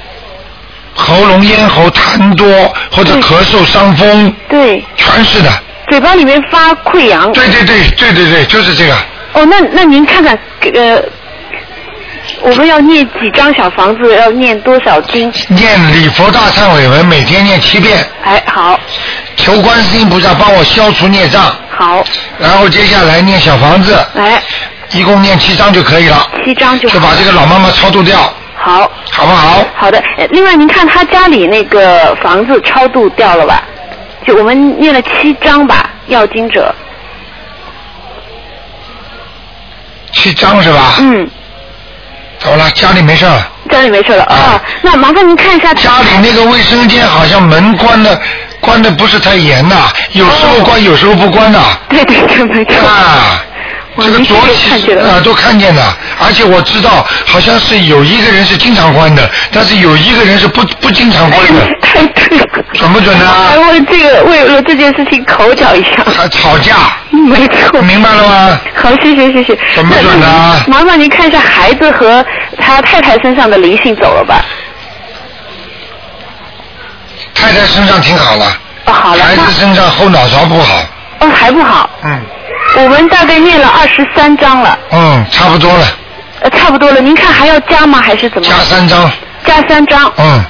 [0.94, 2.46] 喉咙、咽喉痰多
[2.92, 4.84] 或者咳嗽、伤风，对。
[4.96, 5.50] 全是的。
[5.88, 7.30] 嘴巴里面发溃疡。
[7.32, 8.94] 对对对对对对，就是这个。
[9.32, 10.38] 哦，那那您看看
[10.74, 11.02] 呃，
[12.40, 15.32] 我们要念几张小房子，要念多少经？
[15.48, 18.06] 念礼佛大忏悔文，每天念七遍。
[18.24, 18.78] 哎，好。
[19.36, 21.42] 求观世音菩萨帮我消除孽障。
[21.70, 22.04] 好。
[22.38, 23.94] 然后接下来念小房子。
[24.14, 24.42] 哎。
[24.90, 26.28] 一共念七张就可以了。
[26.44, 28.18] 七张就好就把这个老妈妈超度掉，
[28.54, 28.90] 好。
[29.10, 29.64] 好不好？
[29.74, 33.62] 好的，呃另外您看他家里那个房子超度掉了吧？
[34.26, 36.74] 就我们念了七张吧，要经者。
[40.12, 40.94] 七张是吧？
[41.00, 41.28] 嗯。
[42.42, 43.48] 走了，家里没事了。
[43.70, 45.72] 家里没事了啊、哦那麻烦您看一下。
[45.74, 48.20] 家里那个卫生间好像门关的
[48.60, 49.76] 关的不是太严呐，
[50.12, 51.60] 有时候关，有时候不关呐。
[51.88, 52.86] 对对对，没错。
[52.86, 53.42] 啊，
[54.02, 55.82] 这个浊气啊都看见的，
[56.18, 61.60] 而且我知道好像是有一个人是经常关的，但是有一个人是不不经常关的。
[61.80, 62.46] 太对了。
[62.74, 63.26] 准不准呢？
[63.48, 66.04] 还为这个为了这件事情口角一下。
[66.16, 66.74] 还吵架。
[67.10, 67.80] 没错。
[67.82, 68.60] 明白了吗？
[68.74, 69.58] 好，谢谢谢谢。
[69.74, 70.60] 准不准呢？
[70.66, 72.24] 麻烦您看一下孩子和
[72.58, 74.42] 他太太身上的灵性走了吧？
[77.34, 78.46] 太太身上挺好了。
[78.86, 79.22] 哦，好了。
[79.22, 80.82] 孩子身上后脑勺不好。
[81.20, 81.88] 哦，还不好。
[82.04, 82.20] 嗯。
[82.76, 85.86] 我们大概念了二十三章了，嗯，差不多了，
[86.40, 87.00] 呃，差不多了。
[87.00, 88.00] 您看还要加吗？
[88.00, 88.48] 还是怎么？
[88.48, 89.10] 加三章。
[89.44, 90.12] 加三章。
[90.16, 90.44] 嗯。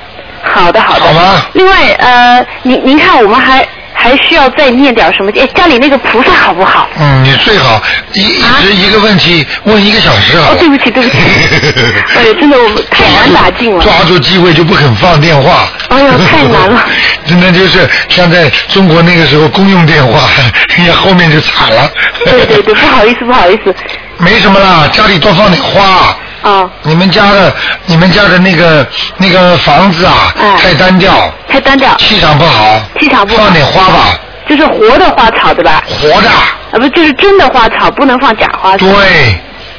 [0.44, 1.06] 好的，好的。
[1.06, 1.46] 好吧。
[1.52, 3.66] 另外，呃，您您看我们还
[4.03, 5.30] 还需要再念点什么？
[5.40, 6.88] 哎，家里那个菩萨好不好？
[6.98, 7.80] 嗯，你最好
[8.12, 11.16] 一一直一个问题问一个小时啊哦，对不起，对不起。
[12.16, 13.82] 哎呀，真的我们太难打进了。
[13.82, 15.68] 抓住机会就不肯放电话。
[15.88, 16.84] 哎呀，太难了。
[17.26, 20.28] 真的就是像在中国那个时候公用电话，
[20.76, 21.88] 人 家后面就惨了。
[22.24, 23.72] 对对对，不好意思，不好意思。
[24.18, 26.16] 没什么啦，家里多放点花。
[26.43, 26.70] 哦。
[26.82, 27.55] 你们家的
[27.86, 28.86] 你们家的那个
[29.18, 31.32] 那个房子啊，太单调。
[31.49, 31.95] 太单调。
[31.97, 32.80] 气场不好。
[33.01, 33.45] 气场不好。
[33.45, 34.18] 放点花吧。
[34.49, 35.82] 就是活的花草对吧？
[35.88, 36.28] 活的。
[36.28, 38.86] 啊不，就是真的花草，不能放假花草。
[38.86, 39.38] 对。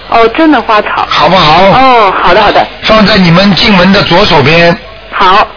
[0.09, 1.05] 哦，真的花草。
[1.07, 1.64] 好不好？
[1.64, 2.66] 哦，好的好的。
[2.84, 4.76] 放在你们进门的左手边。
[5.11, 5.47] 好。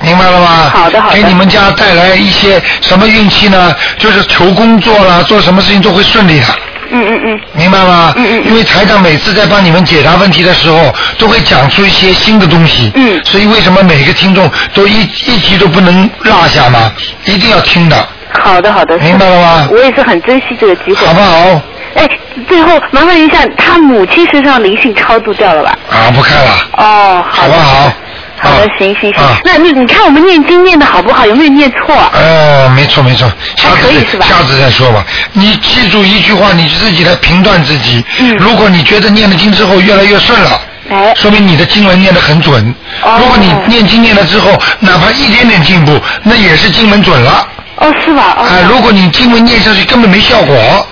[0.00, 0.70] 明白了吗？
[0.72, 1.16] 好的好的。
[1.16, 3.74] 给你们家带来一些什么运气呢？
[3.98, 6.46] 就是求工作啦，做什么事情都会顺利的。
[6.90, 7.40] 嗯嗯嗯。
[7.52, 8.12] 明白吗？
[8.16, 8.44] 嗯嗯。
[8.46, 12.90] 因为台长每次在帮你们解答问题的时候，都会讲出一些新的东西。
[12.94, 13.20] 嗯。
[13.24, 16.92] 所以为什么每个听众都一一集都不能落下吗？
[17.24, 18.08] 一定要听的。
[18.42, 18.98] 好的好的。
[18.98, 19.68] 明白了吗？
[19.70, 21.06] 我也是很珍惜这个机会。
[21.06, 21.60] 好不好？
[21.94, 22.06] 哎，
[22.46, 25.78] 最后麻烦一下，他母亲身上灵性超度掉了吧？
[25.90, 26.50] 啊，不看了。
[26.76, 27.90] 哦，好不好？
[28.38, 29.22] 好的，行行行。
[29.44, 31.24] 那你你看我们念经念的好不好？
[31.26, 31.94] 有没有念错？
[32.12, 33.26] 呃，没错没错，
[33.56, 35.04] 下次下次再说吧。
[35.32, 38.04] 你记住一句话，你自己来评断自己。
[38.18, 38.36] 嗯。
[38.36, 40.60] 如果你觉得念了经之后越来越顺了，
[40.90, 42.74] 哎，说明你的经文念得很准。
[43.02, 43.18] 哦。
[43.18, 47.48] 如果你念经念了之后，哪怕一点点进步，那也是经文准了。
[47.76, 48.22] 哦，是吧？
[48.22, 50.86] 啊，如果你经文念下去根本没效果，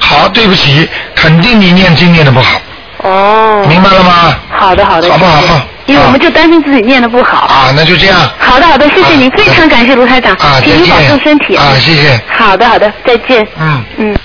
[0.00, 2.60] 好，对不起，肯定你念经念的不好。
[3.04, 3.64] 哦。
[3.68, 4.34] 明白了吗？
[4.58, 5.08] 好的好的。
[5.10, 5.40] 好不好？
[5.86, 7.46] 因为我们就担心自己念的不好。
[7.46, 8.18] 啊，那就这样。
[8.38, 11.56] 好的好的，谢谢您，非常感谢卢台长，啊，请您保重身体。
[11.56, 12.20] 啊，谢谢。
[12.28, 13.46] 好的好的，再见。
[13.58, 14.16] 嗯嗯。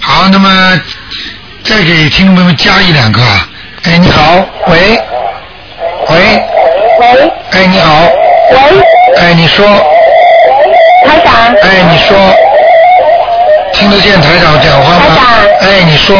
[0.00, 0.80] 好，那么
[1.62, 3.48] 再给听众朋友们加一两个啊。
[3.84, 4.98] 哎，你好，喂，
[6.08, 6.42] 喂，
[7.00, 8.08] 喂，哎，你好，
[8.50, 8.58] 喂，
[9.18, 9.66] 哎，你说，
[11.06, 12.16] 台长，哎，你说，
[13.74, 15.00] 听得见台长讲话吗？
[15.10, 16.16] 台长，哎，你说，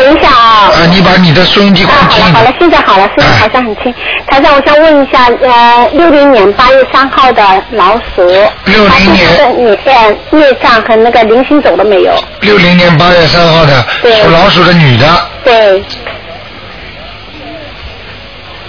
[0.00, 0.72] 等一下啊。
[0.72, 3.94] 啊，你把你的收音机关啊，好了好了，现在好了，声音好像很轻。
[4.26, 7.42] 台上，我想问一下，呃，六零年八月三号的
[7.72, 8.26] 老鼠，
[8.64, 12.14] 六零年的孽呃孽障和那个灵性走了没有？
[12.40, 15.06] 六零年八月三号的对属老鼠的女的，
[15.44, 15.84] 对，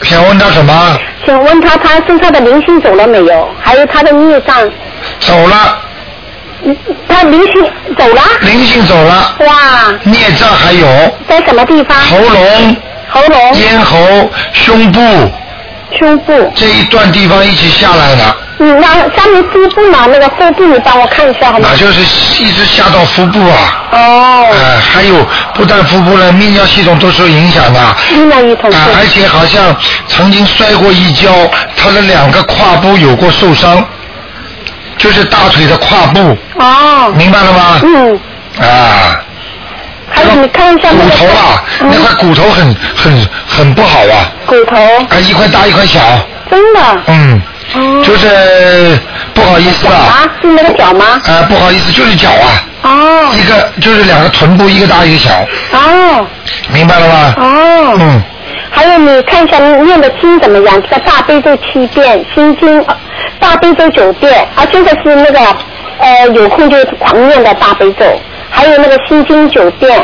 [0.04, 1.00] 想问他什么？
[1.26, 3.50] 请问他他身上的灵性走了没有？
[3.62, 4.58] 还有他的孽障，
[5.20, 5.91] 走了，嗯
[7.08, 7.64] 他灵性
[7.98, 8.22] 走了？
[8.42, 10.88] 灵性走了，哇，孽障还有
[11.28, 11.98] 在什么地方？
[12.00, 12.78] 喉咙、
[13.10, 15.02] 喉咙、咽喉、胸部
[15.98, 16.52] 胸部。
[16.56, 18.88] 这一段地方一起下来了，嗯，那
[19.18, 21.68] 下面腹部嘛，那个腹部你帮我看一下好吗？
[21.72, 22.02] 那就是
[22.44, 23.88] 一直下到腹部啊。
[23.92, 24.48] 哦。
[24.52, 25.16] 呃，还有
[25.54, 27.80] 不但腹部呢，泌尿系统都受影响的。
[28.14, 29.76] 泌尿系统啊、而且好像
[30.08, 31.30] 曾经摔过一跤，
[31.76, 33.84] 他的两个胯部有过受伤，
[35.02, 37.12] 就是大腿的胯部，哦。
[37.16, 37.80] 明白了吗？
[37.84, 38.20] 嗯。
[38.60, 39.20] 啊。
[40.14, 44.76] 还有你看一下那骨头啊，那块骨头很很很不好啊，骨头。
[45.10, 46.00] 啊，一块大一块小，
[46.50, 46.80] 真的。
[47.08, 47.42] 嗯，
[48.04, 49.00] 就是
[49.34, 51.06] 不好意思啊，啊，是那个脚吗？
[51.26, 53.32] 啊，不好意思，就是脚啊，哦。
[53.34, 55.32] 一个就是两个臀部，一个大一个小，
[55.72, 56.28] 哦。
[56.74, 57.34] 明白了吗？
[57.38, 57.98] 哦。
[58.00, 58.24] 嗯。
[58.74, 60.82] 还有你看一下念的经怎么样？
[60.82, 62.98] 这个大悲咒七遍，心经呃
[63.40, 65.40] 大悲咒九遍，啊，这个是那个
[66.00, 68.06] 呃有空就狂念的大悲咒，
[68.50, 70.02] 还有那个心经九遍，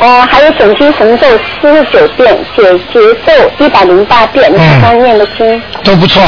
[0.00, 1.26] 哦、还有准提神咒
[1.62, 6.20] 四十九遍，解结咒一百零八遍，你刚刚念的经都不错，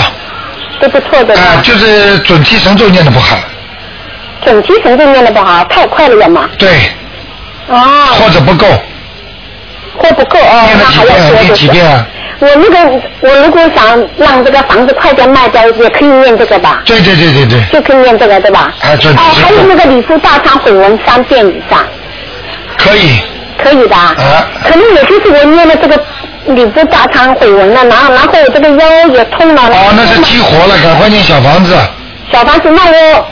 [0.81, 1.35] 都不错的。
[1.35, 3.37] 啊，就是准提神咒念的不好，
[4.45, 6.49] 准提神咒念的不好，太快了嘛？
[6.57, 6.69] 对，
[7.69, 8.07] 啊。
[8.13, 8.67] 或者不够，
[9.97, 11.61] 或不够哦，那还要多念就是。
[11.61, 12.07] 几遍啊？
[12.41, 13.87] 我如果，我如果想
[14.17, 16.83] 让这个房子快点卖掉，也可以念这个吧？
[16.85, 18.73] 对对对对对，就可以念这个对吧？
[18.81, 21.79] 啊，准哦，还有那个礼佛大忏悔文三遍以上，
[22.77, 23.21] 可以，
[23.63, 23.95] 可以的。
[23.95, 24.15] 啊。
[24.19, 25.97] 啊，可能也就是我念了这个
[26.47, 29.63] 礼佛大忏悔文了，然后然后我这个腰也痛了。
[29.63, 31.77] 哦，那是激活了，赶快念小房子，
[32.33, 33.27] 小房子，那我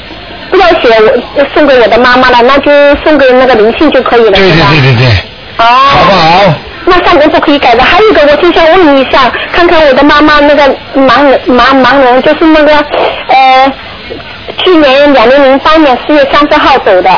[0.51, 0.89] 不要写
[1.35, 2.71] 我送给我的妈妈了，那就
[3.03, 4.51] 送给那个灵性就可以了，对对？
[4.51, 5.25] 对对对，
[5.61, 5.65] 哦。
[5.65, 6.55] 好不好？
[6.87, 7.85] 那上面不可以改的。
[7.85, 10.63] 还有一个，我就想问你一下，看看我的妈妈那个
[10.95, 12.75] 盲人盲盲人，就是那个
[13.29, 13.73] 呃，
[14.59, 17.11] 去年两零零八年四月三十号走的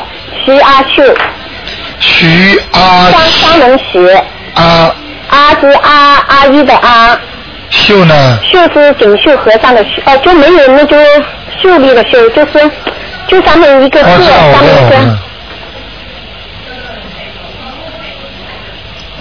[0.45, 1.03] 徐阿秀，
[2.01, 4.07] 徐阿双双人徐，
[4.55, 4.95] 阿
[5.31, 7.19] 阿是阿阿姨的阿，
[7.71, 8.39] 秀呢？
[8.43, 10.97] 秀是锦绣和尚的秀，哦、就没有那就
[11.63, 12.71] 秀丽的秀，就是
[13.27, 15.19] 就上面一个鹤，上面一个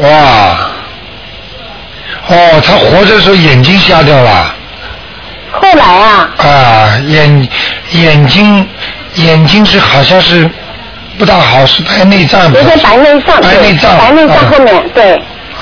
[0.01, 0.57] 哇，
[2.27, 4.55] 哦，他活着的时候眼睛瞎掉了。
[5.51, 7.49] 后来啊，啊，眼
[7.91, 8.67] 眼睛
[9.15, 10.49] 眼睛是好像是
[11.19, 12.51] 不大好，是白内障。
[12.51, 13.97] 有点白内障，白内障。
[13.97, 15.13] 白内障后面对。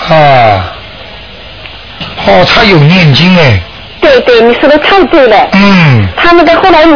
[0.10, 0.72] 啊。
[2.26, 3.62] 哦，他有念经哎。
[4.02, 5.36] 对对，你说的太对了。
[5.54, 6.08] 嗯。
[6.16, 6.94] 他那个后来你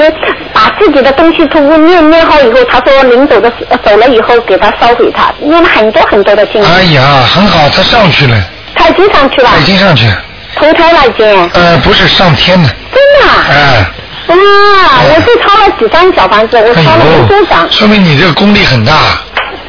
[0.54, 3.52] 把自己的东西通过念念好以后，他说临走的
[3.84, 6.64] 走了以后给他烧毁他，念了很多很多的经。
[6.64, 8.36] 哎呀，很好，他上去了，
[8.76, 9.58] 他已经上去了他。
[9.60, 10.22] 已经上去了。
[10.56, 11.50] 投胎了已经。
[11.54, 12.70] 呃，不是上天了。
[12.94, 13.46] 真的啊？
[13.50, 13.86] 哎、
[14.28, 17.70] 哇，我是抄了几张小房子，我抄了无数张。
[17.72, 18.94] 说明你这个功力很大。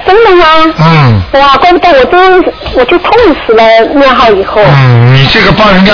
[0.07, 0.47] 真的吗？
[0.79, 1.23] 嗯。
[1.41, 2.19] 哇，怪不得我都
[2.75, 3.13] 我就痛
[3.47, 3.63] 死了，
[3.95, 4.63] 念好以后。
[4.65, 5.93] 嗯，你这个帮人家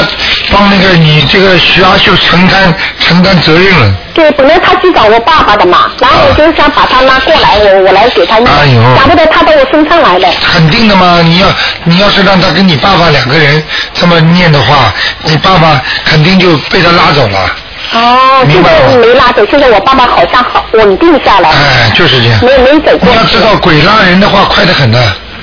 [0.50, 3.94] 帮那个你这个徐阿秀承担承担责任了。
[4.12, 10.28] 对，本来他去找我爸爸的嘛，然后我就想把他拉过来，我我来给他念，哎呦想不得他到我身上来了。
[10.52, 11.46] 肯定的嘛，你要
[11.84, 13.62] 你要是让他跟你爸爸两个人
[13.94, 14.92] 这么念的话，
[15.22, 17.50] 你爸爸肯定就被他拉走了。
[17.92, 21.50] 哦，现在没拉走，现在我爸爸好像好稳定下来。
[21.50, 22.38] 哎，就是这样。
[22.44, 24.98] 没没走过你要知道，鬼拉人的话快得很的。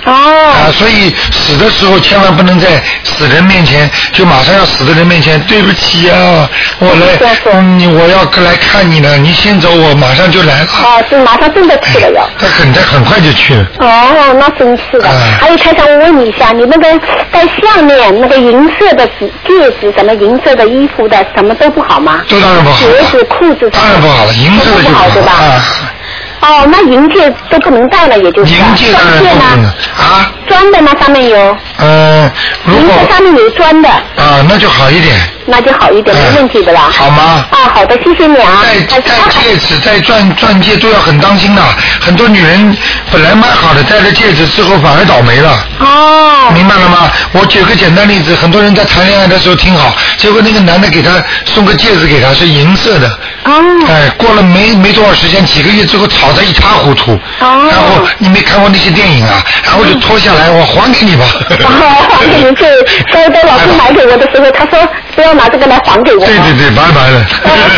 [0.07, 0.11] 哦。
[0.11, 6.49] 啊，所以死的时候千万不能在死人面前，就马上要死的人面前，对不起啊，
[6.79, 7.19] 我来，
[7.53, 10.67] 嗯，你我要来看你呢，你先走，我马上就来了。
[10.83, 12.29] 哦，是马上真的去了要。
[12.39, 13.65] 他很在很快就去了。
[13.79, 15.09] 哦，那真是的。
[15.39, 16.99] 还有，台长，我问你一下，你那个
[17.31, 22.21] 在下面、那个银色的指戒指、什么银色的衣服的，什么都不好吗？
[22.29, 25.31] 都当然不好鞋子、裤子当然不好了，银色的不好，对吧？
[25.31, 25.93] 啊。
[26.41, 28.53] 哦，那银戒都不能戴了，也就是。
[28.53, 30.31] 银戒当然不能了啊。
[30.47, 31.57] 钻的吗，上面有。
[31.79, 32.31] 嗯，
[32.65, 35.15] 如果银戒上面有钻的，啊，那就好一点。
[35.49, 36.89] 那就好一点，没问题的啦。
[36.91, 37.45] 好吗？
[37.51, 38.63] 啊，好的，谢谢你啊。
[38.63, 41.61] 戴戴戒指、戴钻钻戒都要很当心的。
[42.01, 42.75] 很多女人
[43.11, 45.49] 本来蛮好的，戴了戒指之后反而倒霉了。
[45.79, 46.51] 哦。
[46.53, 47.11] 明白了吗？
[47.33, 51.11] 我举个简单例子，很多人在谈恋爱的时候挺好，结果那个男的给她
[51.45, 53.07] 送个戒指给她是银色的。
[53.45, 53.53] 哦。
[53.87, 57.11] 哎，过了没没多少时间，几个月之后吵得一塌糊涂。
[57.39, 57.69] 哦。
[57.71, 59.43] 然后你没看过那些电影啊？
[59.63, 61.25] 然后就脱下来，我还给你吧。
[61.49, 62.65] 哦，还给你这，
[63.11, 66.25] 高高老师买给我的时候，他说不要拿这个来还给我。
[66.25, 67.25] 对对对，拜拜了。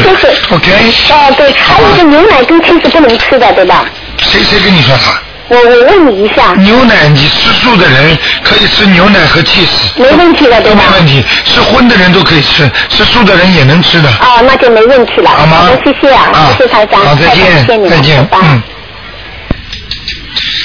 [0.04, 0.72] 就是 OK。
[1.12, 3.86] 哦，对，还有一个牛奶跟 cheese 不能吃的，对吧？
[4.22, 5.02] 谁谁跟你说的？
[5.50, 6.54] 我我问你一下。
[6.56, 9.68] 牛奶，你吃素的人可以吃牛奶和 cheese。
[9.96, 10.84] 没问题的，对吧？
[10.92, 14.10] 没问题，吃荤的人都可以吃，吃素的人也能吃的。
[14.10, 15.30] 哦，那就没问题了。
[15.32, 18.62] 好谢谢啊，谢谢台长，好，再见，你再见，嗯。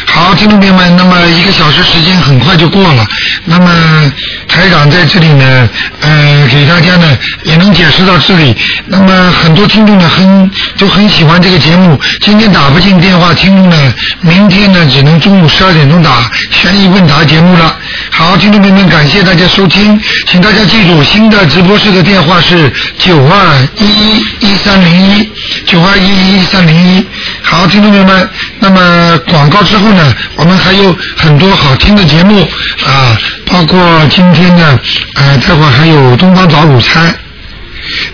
[0.06, 3.04] 好，听众朋友们，那么一个小时时间很快就过了。
[3.46, 4.12] 那么
[4.54, 5.68] 台长在这里呢，
[6.00, 8.56] 呃，给大家呢也能解释到这里。
[8.86, 12.00] 那么很多听众呢很就很喜欢这个节目。
[12.20, 17.76] 今天打不进电话，听众呢明天呢只能中午十二点钟打悬疑问答节目了。
[18.12, 25.32] 好，听众朋友们，感谢大家收听，请大家记住新的直播室的电话是九二一一一三零一
[25.66, 27.04] 九二一一一三零一。
[27.42, 28.30] 好，听众朋友们，
[28.60, 32.40] 那么广告之后呢，我们还有很多好听的节目
[32.86, 33.78] 啊，包括
[34.10, 34.78] 今天呢，
[35.14, 37.14] 呃，待会还有东方早午餐。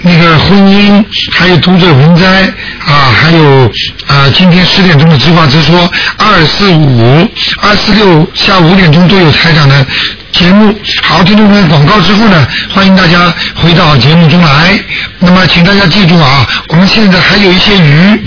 [0.02, 2.42] 那个婚姻，还有读者文摘
[2.84, 3.70] 啊，还有
[4.06, 7.28] 啊，今天十点钟的直话直说，二四五、
[7.62, 9.86] 二四六下午五点钟都有台长的
[10.40, 10.74] 节目。
[11.02, 14.78] 好，听众朋友，广告之后呢，欢迎大家回到节目中来。
[15.18, 18.18] 那么，请大家记住啊，我们现在还有一些鱼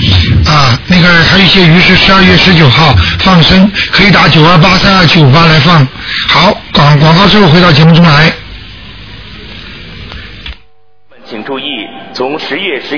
[0.45, 5.87] 啊，那个还有一些鱼是十二月十九号放生，可以打九二八三二七五八来放。
[6.27, 8.31] 好，广广告之后回到节目中来。
[11.27, 11.63] 请注意，
[12.13, 12.91] 从十月十。